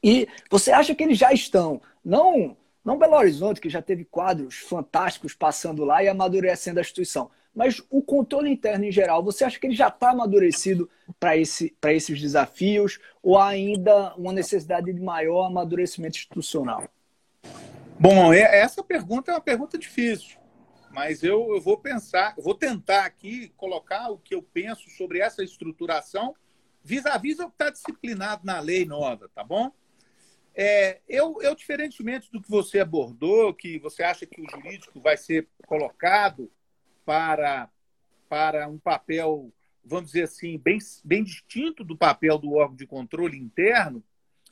[0.03, 4.55] E você acha que eles já estão, não não Belo Horizonte, que já teve quadros
[4.55, 7.29] fantásticos passando lá e amadurecendo a instituição.
[7.53, 11.75] Mas o controle interno em geral, você acha que ele já está amadurecido para esse,
[11.84, 16.88] esses desafios ou há ainda uma necessidade de maior amadurecimento institucional?
[17.99, 20.39] Bom, é, essa pergunta é uma pergunta difícil,
[20.91, 25.19] mas eu, eu vou pensar, eu vou tentar aqui colocar o que eu penso sobre
[25.19, 26.34] essa estruturação
[26.84, 29.71] vis-à-vis -vis o que está disciplinado na lei nova, tá bom?
[30.53, 35.15] É, eu, eu, diferentemente do que você abordou, que você acha que o jurídico vai
[35.15, 36.51] ser colocado
[37.05, 37.69] para,
[38.27, 39.51] para um papel,
[39.83, 44.03] vamos dizer assim, bem, bem distinto do papel do órgão de controle interno,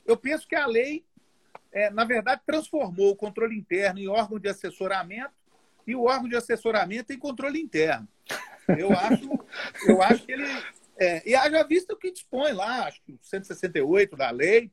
[0.05, 1.05] eu penso que a lei,
[1.71, 5.33] é, na verdade, transformou o controle interno em órgão de assessoramento
[5.85, 8.07] e o órgão de assessoramento em controle interno.
[8.77, 9.29] Eu acho,
[9.87, 10.45] eu acho que ele.
[10.97, 14.69] É, e haja visto o que dispõe lá, acho que o 168 da lei,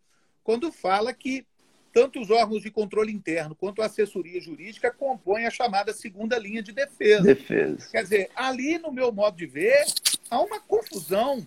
[0.47, 1.44] quando fala que
[1.92, 6.62] tanto os órgãos de controle interno quanto a assessoria jurídica compõem a chamada segunda linha
[6.62, 7.24] de defesa.
[7.24, 7.88] defesa.
[7.90, 9.84] Quer dizer, ali, no meu modo de ver,
[10.30, 11.44] há uma confusão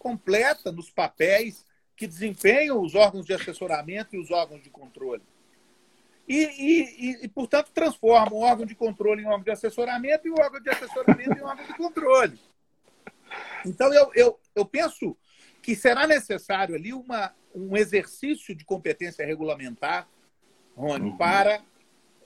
[0.00, 5.22] completa nos papéis que desempenham os órgãos de assessoramento e os órgãos de controle.
[6.26, 10.40] E, e, e, portanto, transforma o órgão de controle em órgão de assessoramento e o
[10.40, 12.40] órgão de assessoramento em órgão de controle.
[13.64, 15.16] Então, eu, eu, eu penso
[15.62, 20.08] que será necessário ali uma, um exercício de competência regulamentar,
[20.76, 21.16] Rony, uhum.
[21.16, 21.62] para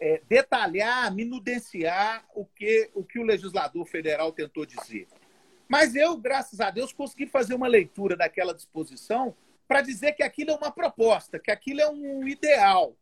[0.00, 5.06] é, detalhar, minudenciar o que, o que o legislador federal tentou dizer.
[5.68, 9.34] Mas eu, graças a Deus, consegui fazer uma leitura daquela disposição
[9.66, 12.94] para dizer que aquilo é uma proposta, que aquilo é um ideal,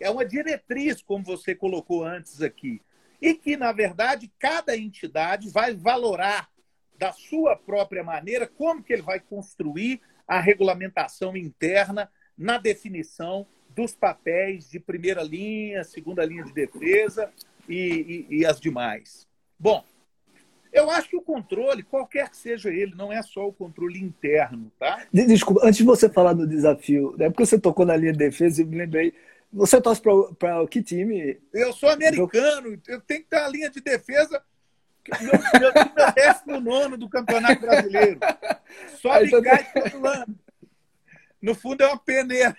[0.00, 2.82] é uma diretriz, como você colocou antes aqui.
[3.20, 6.48] E que, na verdade, cada entidade vai valorar
[6.96, 13.94] da sua própria maneira como que ele vai construir a regulamentação interna na definição dos
[13.94, 17.32] papéis de primeira linha, segunda linha de defesa
[17.68, 19.26] e, e, e as demais.
[19.58, 19.84] Bom,
[20.72, 24.70] eu acho que o controle, qualquer que seja ele, não é só o controle interno,
[24.78, 25.06] tá?
[25.12, 28.62] Desculpa, antes de você falar do desafio, é porque você tocou na linha de defesa,
[28.62, 29.14] eu me lembrei.
[29.50, 31.38] Você torce para que time?
[31.54, 34.42] Eu sou americano, eu tenho que ter uma linha de defesa.
[35.20, 38.20] Meu, meu time é décimo nono do Campeonato Brasileiro.
[39.00, 39.42] Só então...
[39.42, 40.36] cai todo ano.
[41.40, 42.56] No fundo é uma peneira.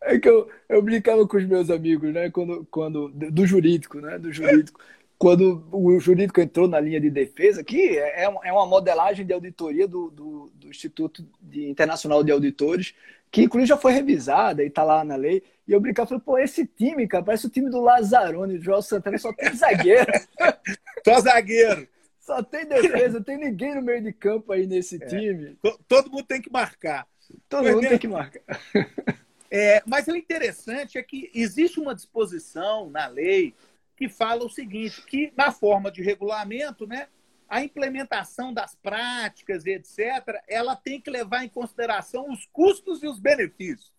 [0.00, 2.30] É que eu, eu brincava com os meus amigos, né?
[2.30, 4.18] Quando, quando, do jurídico, né?
[4.18, 4.80] Do jurídico
[5.18, 9.88] quando o jurídico entrou na linha de defesa, que é, é uma modelagem de auditoria
[9.88, 12.94] do, do, do Instituto de Internacional de Auditores,
[13.30, 15.42] que inclusive já foi revisada e está lá na lei.
[15.66, 18.80] E eu brincava, falei, pô, esse time, cara, parece o time do Lazzaroni, do João
[18.80, 20.12] Santana, só tem zagueiro.
[21.04, 21.88] só zagueiro.
[22.20, 25.06] Só tem defesa, tem ninguém no meio de campo aí nesse é.
[25.06, 25.56] time.
[25.86, 27.06] Todo mundo tem que marcar.
[27.48, 28.42] Todo Mas, mundo tem que marcar.
[29.48, 33.54] É, mas o interessante é que existe uma disposição na lei
[33.96, 37.06] que fala o seguinte, que na forma de regulamento, né,
[37.48, 43.20] a implementação das práticas, etc., ela tem que levar em consideração os custos e os
[43.20, 43.92] benefícios.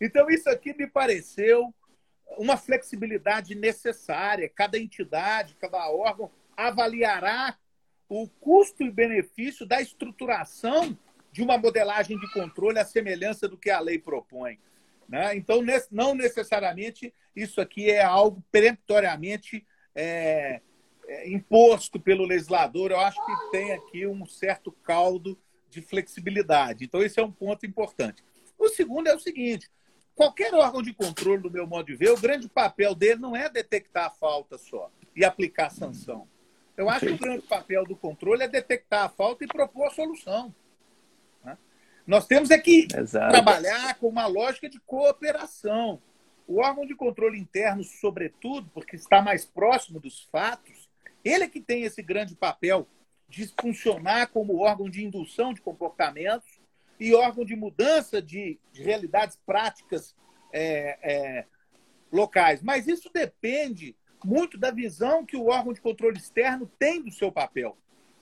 [0.00, 1.74] Então, isso aqui me pareceu
[2.38, 4.48] uma flexibilidade necessária.
[4.48, 7.56] Cada entidade, cada órgão avaliará
[8.08, 10.96] o custo e benefício da estruturação
[11.32, 14.58] de uma modelagem de controle à semelhança do que a lei propõe.
[15.08, 15.36] Né?
[15.36, 20.60] Então, não necessariamente isso aqui é algo peremptoriamente é,
[21.26, 22.90] imposto pelo legislador.
[22.90, 25.38] Eu acho que tem aqui um certo caldo
[25.70, 26.84] de flexibilidade.
[26.84, 28.22] Então, esse é um ponto importante.
[28.58, 29.70] O segundo é o seguinte:
[30.14, 33.48] qualquer órgão de controle, do meu modo de ver, o grande papel dele não é
[33.48, 36.28] detectar a falta só e aplicar sanção.
[36.76, 39.90] Eu acho que o grande papel do controle é detectar a falta e propor a
[39.90, 40.54] solução.
[42.06, 43.32] Nós temos é que Exato.
[43.32, 46.00] trabalhar com uma lógica de cooperação.
[46.46, 50.85] O órgão de controle interno, sobretudo, porque está mais próximo dos fatos,
[51.28, 52.88] ele é que tem esse grande papel
[53.28, 56.60] de funcionar como órgão de indução de comportamentos
[56.98, 60.14] e órgão de mudança de, de realidades práticas
[60.52, 61.44] é, é,
[62.12, 62.62] locais.
[62.62, 67.30] Mas isso depende muito da visão que o órgão de controle externo tem do seu
[67.30, 67.76] papel.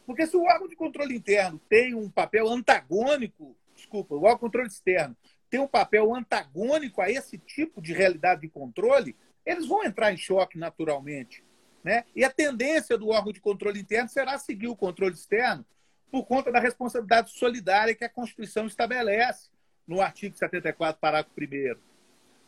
[0.07, 4.41] Porque se o órgão de controle interno tem um papel antagônico desculpa, o órgão de
[4.41, 5.17] controle externo
[5.51, 10.17] tem um papel antagônico a esse tipo de realidade de controle, eles vão entrar em
[10.17, 11.45] choque naturalmente.
[11.85, 12.05] Né?
[12.17, 15.65] E a tendência do órgão de controle interno será seguir o controle externo
[16.11, 19.51] por conta da responsabilidade solidária que a Constituição estabelece
[19.87, 21.77] no artigo 74, parágrafo 1.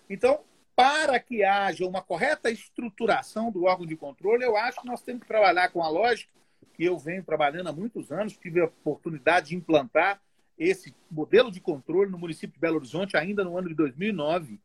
[0.08, 0.40] Então,
[0.74, 5.22] para que haja uma correta estruturação do órgão de controle, eu acho que nós temos
[5.22, 6.30] que trabalhar com a lógica
[6.76, 10.20] que eu venho trabalhando há muitos anos, tive a oportunidade de implantar
[10.58, 14.60] esse modelo de controle no município de Belo Horizonte ainda no ano de 2009,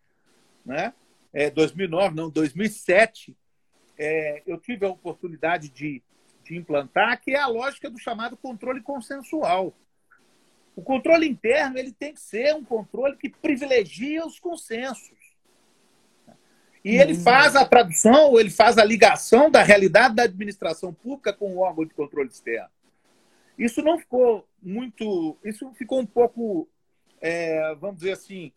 [0.65, 0.93] né?
[1.34, 3.36] É, 2009, não, 2007,
[3.97, 6.01] é, eu tive a oportunidade de,
[6.43, 9.73] de implantar, que é a lógica do chamado controle consensual.
[10.75, 15.19] O controle interno ele tem que ser um controle que privilegia os consensos.
[16.83, 17.21] E ele uhum.
[17.21, 21.59] faz a tradução, ou ele faz a ligação da realidade da administração pública com o
[21.59, 22.69] órgão de controle externo.
[23.57, 25.37] Isso não ficou muito.
[25.43, 26.67] Isso ficou um pouco,
[27.21, 28.51] é, vamos dizer assim,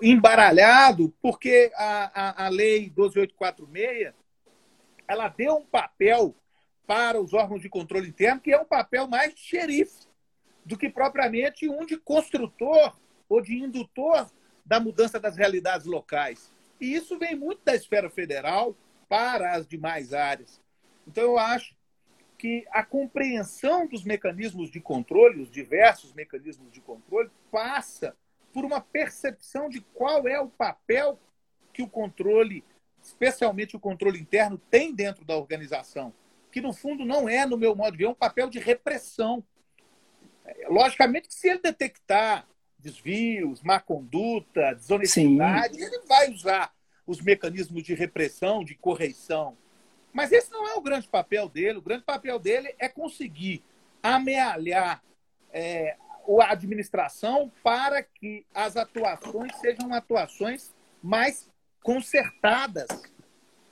[0.00, 4.14] embaralhado, porque a, a, a Lei 12846
[5.08, 6.36] ela deu um papel
[6.86, 10.06] para os órgãos de controle interno, que é um papel mais de xerife
[10.64, 12.94] do que propriamente um de construtor
[13.28, 14.30] ou de indutor
[14.64, 16.52] da mudança das realidades locais.
[16.80, 18.76] E isso vem muito da esfera federal
[19.08, 20.60] para as demais áreas.
[21.06, 21.74] Então, eu acho
[22.36, 28.14] que a compreensão dos mecanismos de controle, os diversos mecanismos de controle, passa
[28.52, 31.18] por uma percepção de qual é o papel
[31.72, 32.64] que o controle,
[33.08, 36.12] especialmente o controle interno, tem dentro da organização.
[36.50, 39.44] Que, no fundo, não é, no meu modo de ver, um papel de repressão.
[40.68, 42.46] Logicamente que se ele detectar
[42.78, 45.84] desvios, má conduta, desonestidade, Sim.
[45.84, 46.72] ele vai usar
[47.06, 49.56] os mecanismos de repressão, de correção.
[50.12, 51.78] Mas esse não é o grande papel dele.
[51.78, 53.62] O grande papel dele é conseguir
[54.02, 55.02] amealhar
[55.52, 55.96] é,
[56.40, 61.50] a administração para que as atuações sejam atuações mais
[61.82, 62.88] concertadas,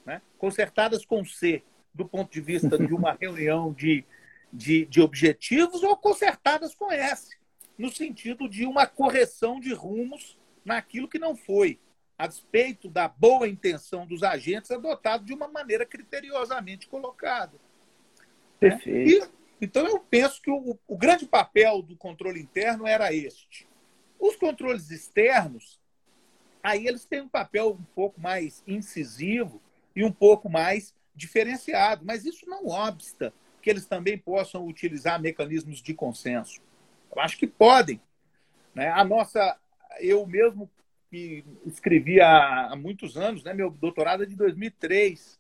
[0.05, 0.23] né?
[0.39, 1.63] concertadas com C,
[1.95, 4.05] do ponto de vista de uma reunião de,
[4.53, 7.37] de, de objetivos, ou concertadas com S,
[7.79, 11.79] no sentido de uma correção de rumos naquilo que não foi,
[12.19, 17.53] a despeito da boa intenção dos agentes, adotado de uma maneira criteriosamente colocada.
[18.59, 19.25] Perfeito.
[19.25, 23.67] E, então, eu penso que o, o grande papel do controle interno era este.
[24.19, 25.76] Os controles externos,
[26.67, 29.63] aí eles têm um papel um pouco mais incisivo
[29.95, 35.81] e um pouco mais diferenciado, mas isso não obsta que eles também possam utilizar mecanismos
[35.81, 36.61] de consenso.
[37.15, 38.01] Eu acho que podem.
[38.75, 38.89] Né?
[38.89, 39.57] A nossa,
[40.01, 40.69] eu mesmo
[41.09, 43.55] que escrevi há, há muitos anos, né?
[43.55, 45.39] meu doutorado é de 2003,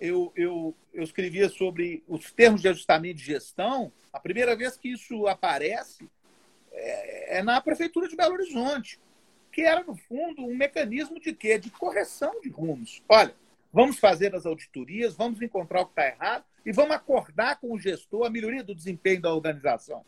[0.00, 4.92] eu, eu, eu escrevia sobre os termos de ajustamento de gestão, a primeira vez que
[4.92, 6.08] isso aparece
[6.70, 9.00] é, é na Prefeitura de Belo Horizonte,
[9.52, 11.58] que era, no fundo, um mecanismo de quê?
[11.58, 13.02] De correção de rumos.
[13.08, 13.34] Olha,
[13.72, 17.78] vamos fazer as auditorias, vamos encontrar o que está errado e vamos acordar com o
[17.78, 20.04] gestor a melhoria do desempenho da organização.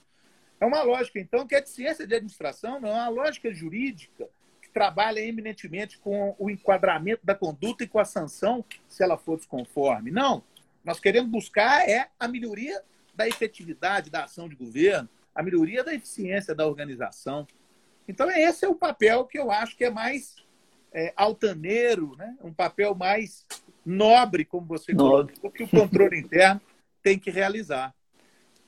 [0.60, 4.28] É uma lógica, então, que é de ciência de administração, não é uma lógica jurídica
[4.72, 10.10] trabalha eminentemente com o enquadramento da conduta e com a sanção, se ela for desconforme.
[10.10, 10.42] Não.
[10.84, 12.82] Nós queremos buscar é a melhoria
[13.14, 17.46] da efetividade da ação de governo, a melhoria da eficiência da organização.
[18.12, 20.36] Então, esse é o papel que eu acho que é mais
[20.92, 22.36] é, altaneiro, né?
[22.44, 23.46] um papel mais
[23.84, 25.34] nobre, como você nobre.
[25.34, 26.60] colocou, que o controle interno
[27.02, 27.94] tem que realizar.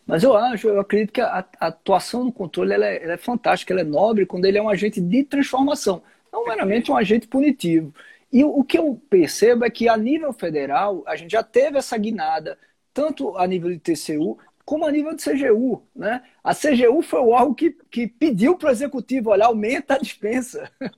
[0.07, 3.19] Mas eu acho, eu acredito que a, a atuação no controle ela é, ela é,
[3.19, 7.29] fantástica, ela é nobre quando ele é um agente de transformação, não meramente um agente
[7.29, 7.95] punitivo.
[8.33, 11.77] E o, o que eu percebo é que a nível federal a gente já teve
[11.77, 12.59] essa guinada,
[12.95, 15.83] tanto a nível de TCU como a nível de CGU.
[15.95, 16.23] Né?
[16.43, 20.71] A CGU foi o órgão que, que pediu para o executivo, olha, aumenta a dispensa.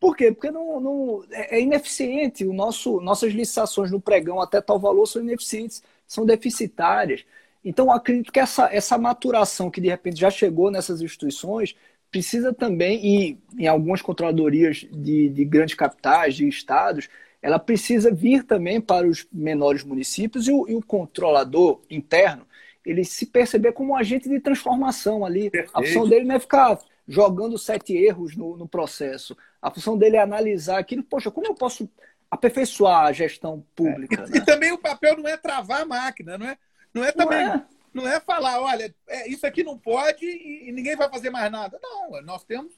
[0.00, 0.32] Por quê?
[0.32, 2.46] Porque não, não, é, é ineficiente.
[2.46, 7.24] O nosso, nossas licitações no pregão até tal valor são ineficientes, são deficitárias.
[7.62, 11.76] Então, acredito que essa, essa maturação que de repente já chegou nessas instituições
[12.10, 17.08] precisa também, e em algumas controladorias de, de grandes capitais, de estados,
[17.42, 22.46] ela precisa vir também para os menores municípios e o, e o controlador interno
[22.84, 25.50] ele se perceber como um agente de transformação ali.
[25.50, 25.76] Perfeito.
[25.76, 29.36] A função dele não é ficar jogando sete erros no, no processo.
[29.60, 31.90] A função dele é analisar aquilo, poxa, como eu posso
[32.30, 34.22] aperfeiçoar a gestão pública?
[34.22, 34.26] É.
[34.26, 34.38] E, né?
[34.38, 36.58] e, também o papel não é travar a máquina, não é?
[36.94, 37.44] Não é também.
[37.44, 41.08] Não é, não é falar, olha, é, isso aqui não pode e, e, ninguém vai
[41.08, 41.78] fazer mais nada.
[41.82, 42.72] Não, nós temos.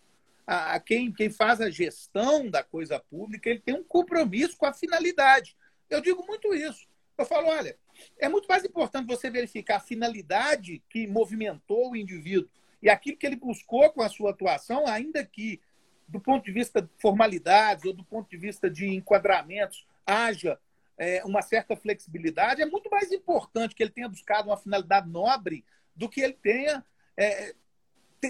[0.46, 4.66] A, a, quem, quem faz a gestão da coisa pública, ele tem um compromisso com
[4.66, 5.56] a finalidade.
[5.88, 6.86] Eu digo muito isso.
[7.16, 7.76] Eu falo, olha,
[8.18, 12.48] é muito mais importante você verificar a finalidade que movimentou o indivíduo
[12.82, 15.60] e aquilo que ele buscou com a sua atuação, ainda que
[16.08, 20.58] do ponto de vista de formalidades ou do ponto de vista de enquadramentos haja
[20.98, 25.64] é, uma certa flexibilidade, é muito mais importante que ele tenha buscado uma finalidade nobre
[25.96, 26.84] do que ele tenha
[27.16, 27.54] é,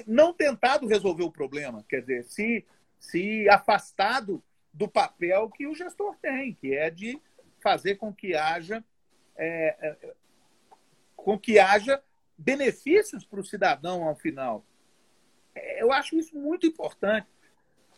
[0.07, 1.85] não tentado resolver o problema.
[1.89, 2.65] Quer dizer, se,
[2.99, 4.43] se afastado
[4.73, 7.21] do papel que o gestor tem, que é de
[7.61, 8.83] fazer com que haja
[9.37, 10.15] é, é
[11.17, 12.03] com que haja
[12.37, 14.65] benefícios para o cidadão ao final.
[15.55, 17.29] É, eu acho isso muito importante.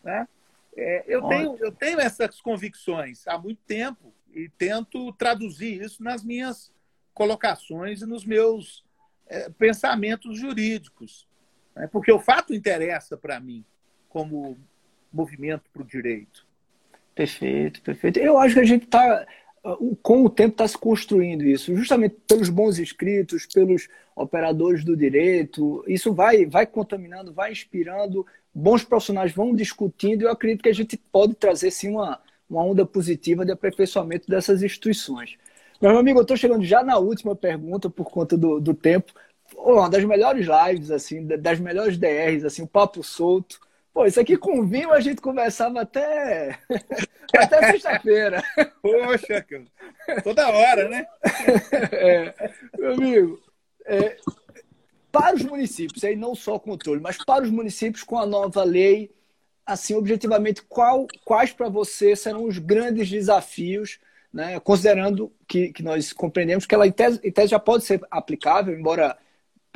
[0.02, 0.28] Né?
[0.76, 6.22] É, eu, tenho, eu tenho essas convicções há muito tempo e tento traduzir isso nas
[6.22, 6.72] minhas
[7.14, 8.84] colocações e nos meus
[9.26, 11.26] é, pensamentos jurídicos.
[11.74, 11.86] Né?
[11.86, 13.64] Porque o fato interessa para mim
[14.08, 14.58] como
[15.12, 16.46] movimento para o direito.
[17.14, 18.18] Perfeito, perfeito.
[18.18, 19.26] Eu acho que a gente está,
[20.02, 25.82] com o tempo, está se construindo isso, justamente pelos bons escritos, pelos operadores do direito.
[25.88, 28.26] Isso vai, vai contaminando, vai inspirando.
[28.54, 30.22] Bons profissionais vão discutindo.
[30.22, 34.28] E eu acredito que a gente pode trazer sim uma, uma onda positiva de aperfeiçoamento
[34.28, 35.36] dessas instituições.
[35.80, 39.12] Mas, meu amigo, eu estou chegando já na última pergunta por conta do, do tempo.
[39.56, 43.58] Uma das melhores lives, assim, das melhores DRs, assim, o papo solto.
[43.94, 46.58] Pô, isso aqui com vinho a gente conversava até,
[47.34, 48.42] até sexta-feira.
[48.82, 49.46] Poxa,
[50.22, 51.06] toda hora, né?
[51.92, 52.34] É,
[52.76, 53.42] meu amigo,
[53.86, 54.16] é,
[55.12, 59.14] para os municípios, aí não só controle, mas para os municípios com a nova lei
[59.66, 63.98] assim, objetivamente, qual, quais para você serão os grandes desafios,
[64.32, 68.00] né, considerando que, que nós compreendemos que ela, em tese, em tese, já pode ser
[68.10, 69.16] aplicável, embora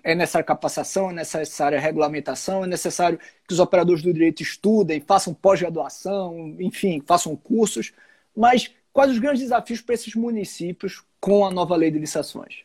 [0.03, 5.35] é necessária capacitação, é necessária regulamentação, é necessário que os operadores do direito estudem, façam
[5.35, 7.93] pós-graduação, enfim, façam cursos,
[8.37, 12.65] mas quais os grandes desafios para esses municípios com a nova lei de licitações?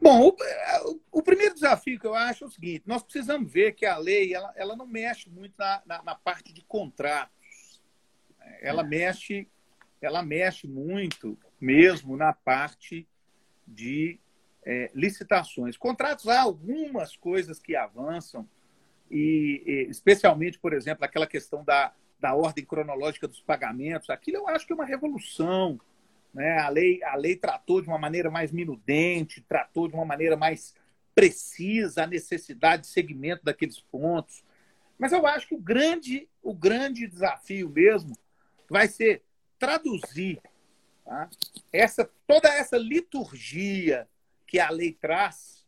[0.00, 3.84] Bom, o, o, primeiro desafio que eu acho é o seguinte: nós precisamos ver que
[3.84, 7.82] a lei ela, ela não mexe muito na, na, na parte de contratos.
[8.62, 9.48] Ela mexe,
[10.00, 13.06] ela mexe muito mesmo na parte
[13.66, 14.20] de
[14.68, 15.76] é, licitações.
[15.76, 18.46] Contratos há algumas coisas que avançam,
[19.10, 24.10] e, e, especialmente, por exemplo, aquela questão da, da ordem cronológica dos pagamentos.
[24.10, 25.80] Aquilo eu acho que é uma revolução
[26.32, 26.58] né?
[26.58, 30.74] A, lei, a lei tratou de uma maneira mais minudente, tratou de uma maneira mais
[31.14, 34.44] precisa a necessidade de segmento daqueles pontos.
[34.96, 38.16] Mas eu acho que o grande, o grande desafio mesmo
[38.70, 39.22] vai ser
[39.58, 40.40] traduzir
[41.04, 41.28] tá?
[41.72, 44.08] essa, toda essa liturgia
[44.48, 45.64] que a lei traz,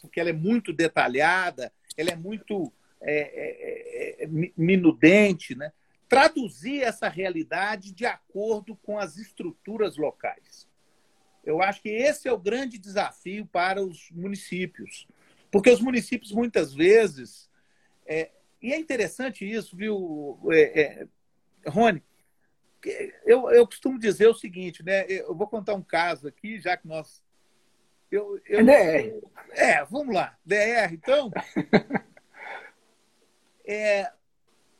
[0.00, 5.72] porque ela é muito detalhada, ela é muito é, é, é, é minudente, né?
[6.08, 10.68] traduzir essa realidade de acordo com as estruturas locais.
[11.42, 15.08] Eu acho que esse é o grande desafio para os municípios,
[15.50, 17.50] porque os municípios muitas vezes
[18.06, 18.30] é,
[18.62, 21.08] e é interessante isso, viu, é, é,
[21.66, 22.02] Rony?
[23.24, 25.04] Eu, eu costumo dizer o seguinte, né?
[25.08, 27.22] Eu vou contar um caso aqui, já que nós.
[28.12, 29.28] Eu, eu, é DR.
[29.50, 30.38] É, vamos lá.
[30.44, 31.32] DR, então.
[33.66, 34.12] é,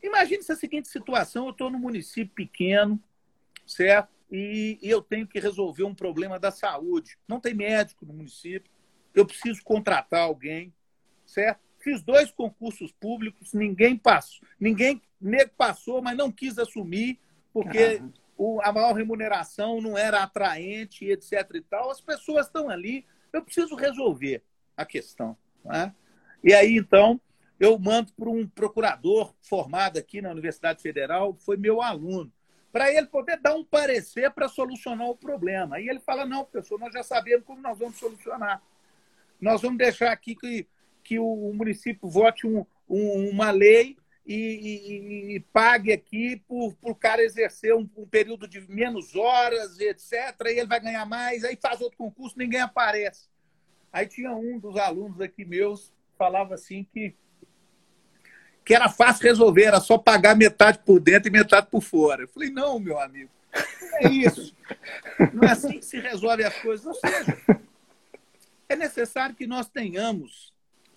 [0.03, 3.01] Imagine essa seguinte situação: eu estou num município pequeno,
[3.67, 4.11] certo?
[4.31, 7.17] E, e, eu tenho que resolver um problema da saúde.
[7.29, 8.71] Não tem médico no município,
[9.15, 10.75] eu preciso contratar alguém,
[11.25, 11.61] certo?
[11.79, 15.01] Fiz dois concursos públicos, ninguém passou, ninguém
[15.57, 17.19] passou, mas não quis assumir,
[17.53, 18.13] porque uhum.
[18.37, 21.49] o, a maior remuneração não era atraente, etc.
[21.55, 21.91] e tal.
[21.91, 24.43] As pessoas estão ali, eu preciso resolver
[24.77, 25.37] a questão.
[25.65, 25.95] Né?
[26.43, 27.21] E aí, então,
[27.59, 32.33] eu mando para um procurador formado aqui na Universidade Federal, foi meu aluno,
[32.73, 35.77] para ele poder dar um parecer para solucionar o problema.
[35.77, 38.63] Aí ele fala: não, professor, nós já sabemos como nós vamos solucionar.
[39.41, 40.67] Nós vamos deixar aqui que,
[41.05, 46.95] que o município vote um, um, uma lei e, e, e, pague aqui por o
[46.95, 50.13] cara exercer um, um, período de menos horas, etc.
[50.47, 53.29] E ele vai ganhar mais, aí faz outro concurso, ninguém aparece.
[53.93, 57.15] Aí tinha um dos alunos aqui meus falava assim que
[58.65, 62.23] que era fácil resolver, era só pagar metade por dentro e metade por fora.
[62.23, 64.57] Eu falei, não, meu amigo, não é isso.
[65.33, 66.87] Não é assim que se resolve as coisas.
[66.87, 67.39] Ou seja,
[68.69, 70.52] é necessário que nós tenhamos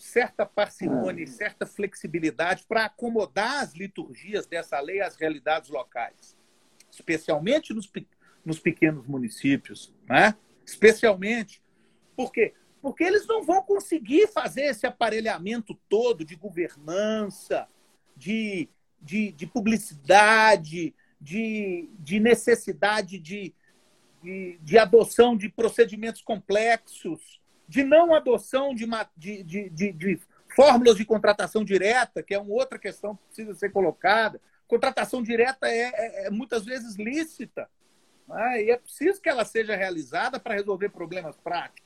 [0.05, 6.37] certa parcimônia e certa flexibilidade para acomodar as liturgias dessa lei às realidades locais,
[6.91, 7.91] especialmente nos,
[8.45, 10.35] nos pequenos municípios, né?
[10.65, 11.61] especialmente.
[12.15, 17.67] Porque porque eles não vão conseguir fazer esse aparelhamento todo de governança,
[18.15, 18.69] de,
[19.01, 23.55] de, de publicidade, de, de necessidade de,
[24.21, 28.85] de, de, adoção de procedimentos complexos, de não adoção de,
[29.15, 30.19] de, de, de, de
[30.55, 34.39] fórmulas de contratação direta, que é uma outra questão que precisa ser colocada.
[34.67, 37.69] Contratação direta é, é, é muitas vezes lícita,
[38.27, 38.63] né?
[38.63, 41.83] e é preciso que ela seja realizada para resolver problemas práticos.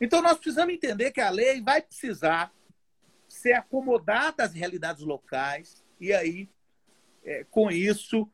[0.00, 2.52] Então, nós precisamos entender que a lei vai precisar
[3.28, 6.48] ser acomodada às realidades locais, e aí,
[7.24, 8.30] é, com isso,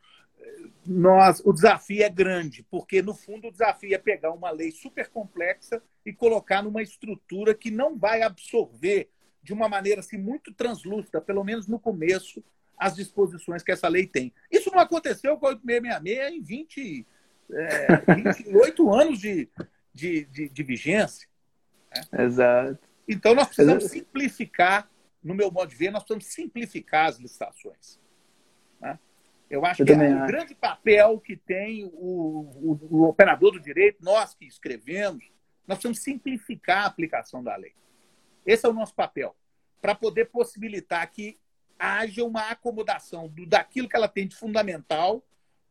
[0.85, 5.09] nós, o desafio é grande, porque, no fundo, o desafio é pegar uma lei super
[5.09, 9.11] complexa e colocar numa estrutura que não vai absorver
[9.42, 12.42] de uma maneira assim, muito translúcida, pelo menos no começo,
[12.78, 14.32] as disposições que essa lei tem.
[14.50, 17.07] Isso não aconteceu com a 8666 em 20,
[17.53, 19.48] é, 28 anos de,
[19.92, 21.28] de, de, de vigência.
[21.94, 22.24] Né?
[22.24, 22.78] Exato.
[23.07, 23.98] Então, nós precisamos Exato.
[23.98, 24.90] simplificar,
[25.22, 28.00] no meu modo de ver, nós precisamos simplificar as licitações.
[28.80, 28.98] Né?
[29.50, 33.61] Eu acho Eu que é o grande papel que tem o, o, o, operador do
[33.61, 35.30] direito, nós que escrevemos,
[35.67, 37.73] nós precisamos simplificar a aplicação da lei.
[38.45, 39.35] Esse é o nosso papel,
[39.81, 41.39] para poder possibilitar que
[41.79, 45.23] haja uma acomodação do, daquilo que ela tem de fundamental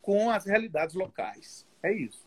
[0.02, 1.66] com as realidades locais.
[1.82, 2.26] É isso.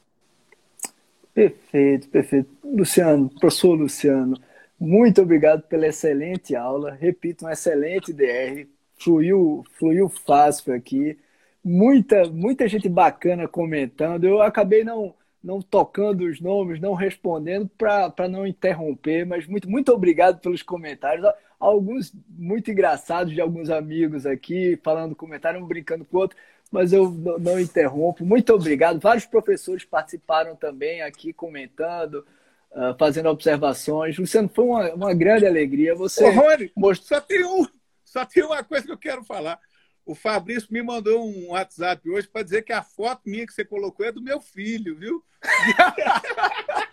[1.35, 2.49] Perfeito, perfeito.
[2.62, 4.41] Luciano, professor Luciano,
[4.79, 6.93] muito obrigado pela excelente aula.
[6.93, 8.67] Repito, um excelente DR.
[8.97, 11.19] Fluiu, fluiu fácil aqui.
[11.62, 14.25] Muita, muita gente bacana comentando.
[14.25, 19.92] Eu acabei não, não tocando os nomes, não respondendo para não interromper, mas muito, muito
[19.92, 21.24] obrigado pelos comentários.
[21.61, 26.36] Alguns muito engraçados de alguns amigos aqui, falando comentário, um brincando com o outro
[26.74, 28.24] mas eu não interrompo.
[28.24, 28.99] Muito obrigado.
[28.99, 32.26] Vários professores participaram também aqui comentando,
[32.72, 34.18] uh, fazendo observações.
[34.18, 35.95] Luciano, foi uma, uma grande alegria.
[35.95, 37.20] Você Ô, Rony, mostrou...
[37.20, 37.64] só, tem um,
[38.05, 39.61] só tem uma coisa que eu quero falar.
[40.07, 43.64] O Fabrício me mandou um WhatsApp hoje para dizer que a foto minha que você
[43.64, 45.24] colocou é do meu filho, viu?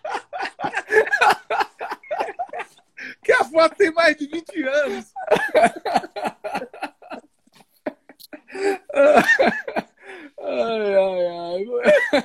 [3.52, 5.14] foto tem mais de 20 anos.
[10.40, 12.24] ai, ai, ai.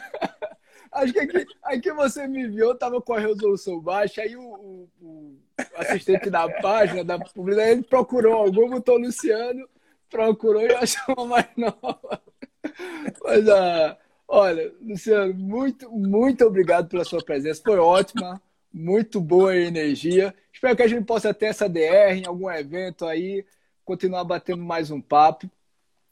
[0.92, 4.40] Acho que aqui, aqui você me viu, eu tava com a resolução baixa, aí o,
[4.40, 5.38] o, o
[5.76, 9.68] assistente da página, da publicidade, ele procurou algum, botou Luciano,
[10.10, 12.22] procurou e achou uma mais nova.
[13.22, 18.40] Mas, ah, olha, Luciano, muito, muito obrigado pela sua presença, foi ótima,
[18.72, 20.34] muito boa a energia.
[20.52, 23.44] Espero que a gente possa ter essa DR em algum evento aí,
[23.84, 25.50] continuar batendo mais um papo.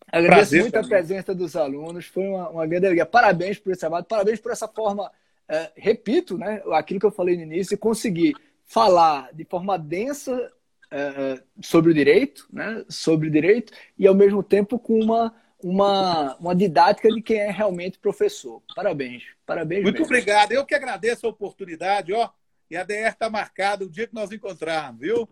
[0.07, 0.87] Agradeço Prazer, muito também.
[0.87, 3.07] a presença dos alunos, foi uma, uma grande alegria.
[3.07, 5.11] Parabéns por esse trabalho, parabéns por essa forma,
[5.49, 8.35] é, repito, né, aquilo que eu falei no início, conseguir
[8.65, 10.53] falar de forma densa
[10.95, 16.37] é, sobre o direito, né, sobre o direito, e ao mesmo tempo com uma, uma,
[16.37, 18.63] uma didática de quem é realmente professor.
[18.77, 19.83] Parabéns, parabéns.
[19.83, 20.07] Muito mesmo.
[20.07, 22.31] obrigado, eu que agradeço a oportunidade, ó,
[22.71, 25.29] e a DR está marcada o dia que nós encontrarmos, viu?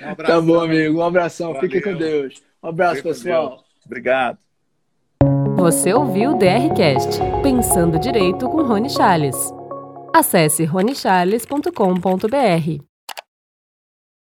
[0.00, 0.40] Um abração.
[0.40, 1.68] Tá bom, amigo, um abração, Valeu.
[1.68, 2.42] fique com Deus.
[2.62, 3.62] Um abraço, Fique pessoal.
[3.84, 4.38] Obrigado.
[5.56, 9.36] Você ouviu o DRCast, Pensando Direito com Rony Charles.
[10.14, 12.95] Acesse ronichales.com.br.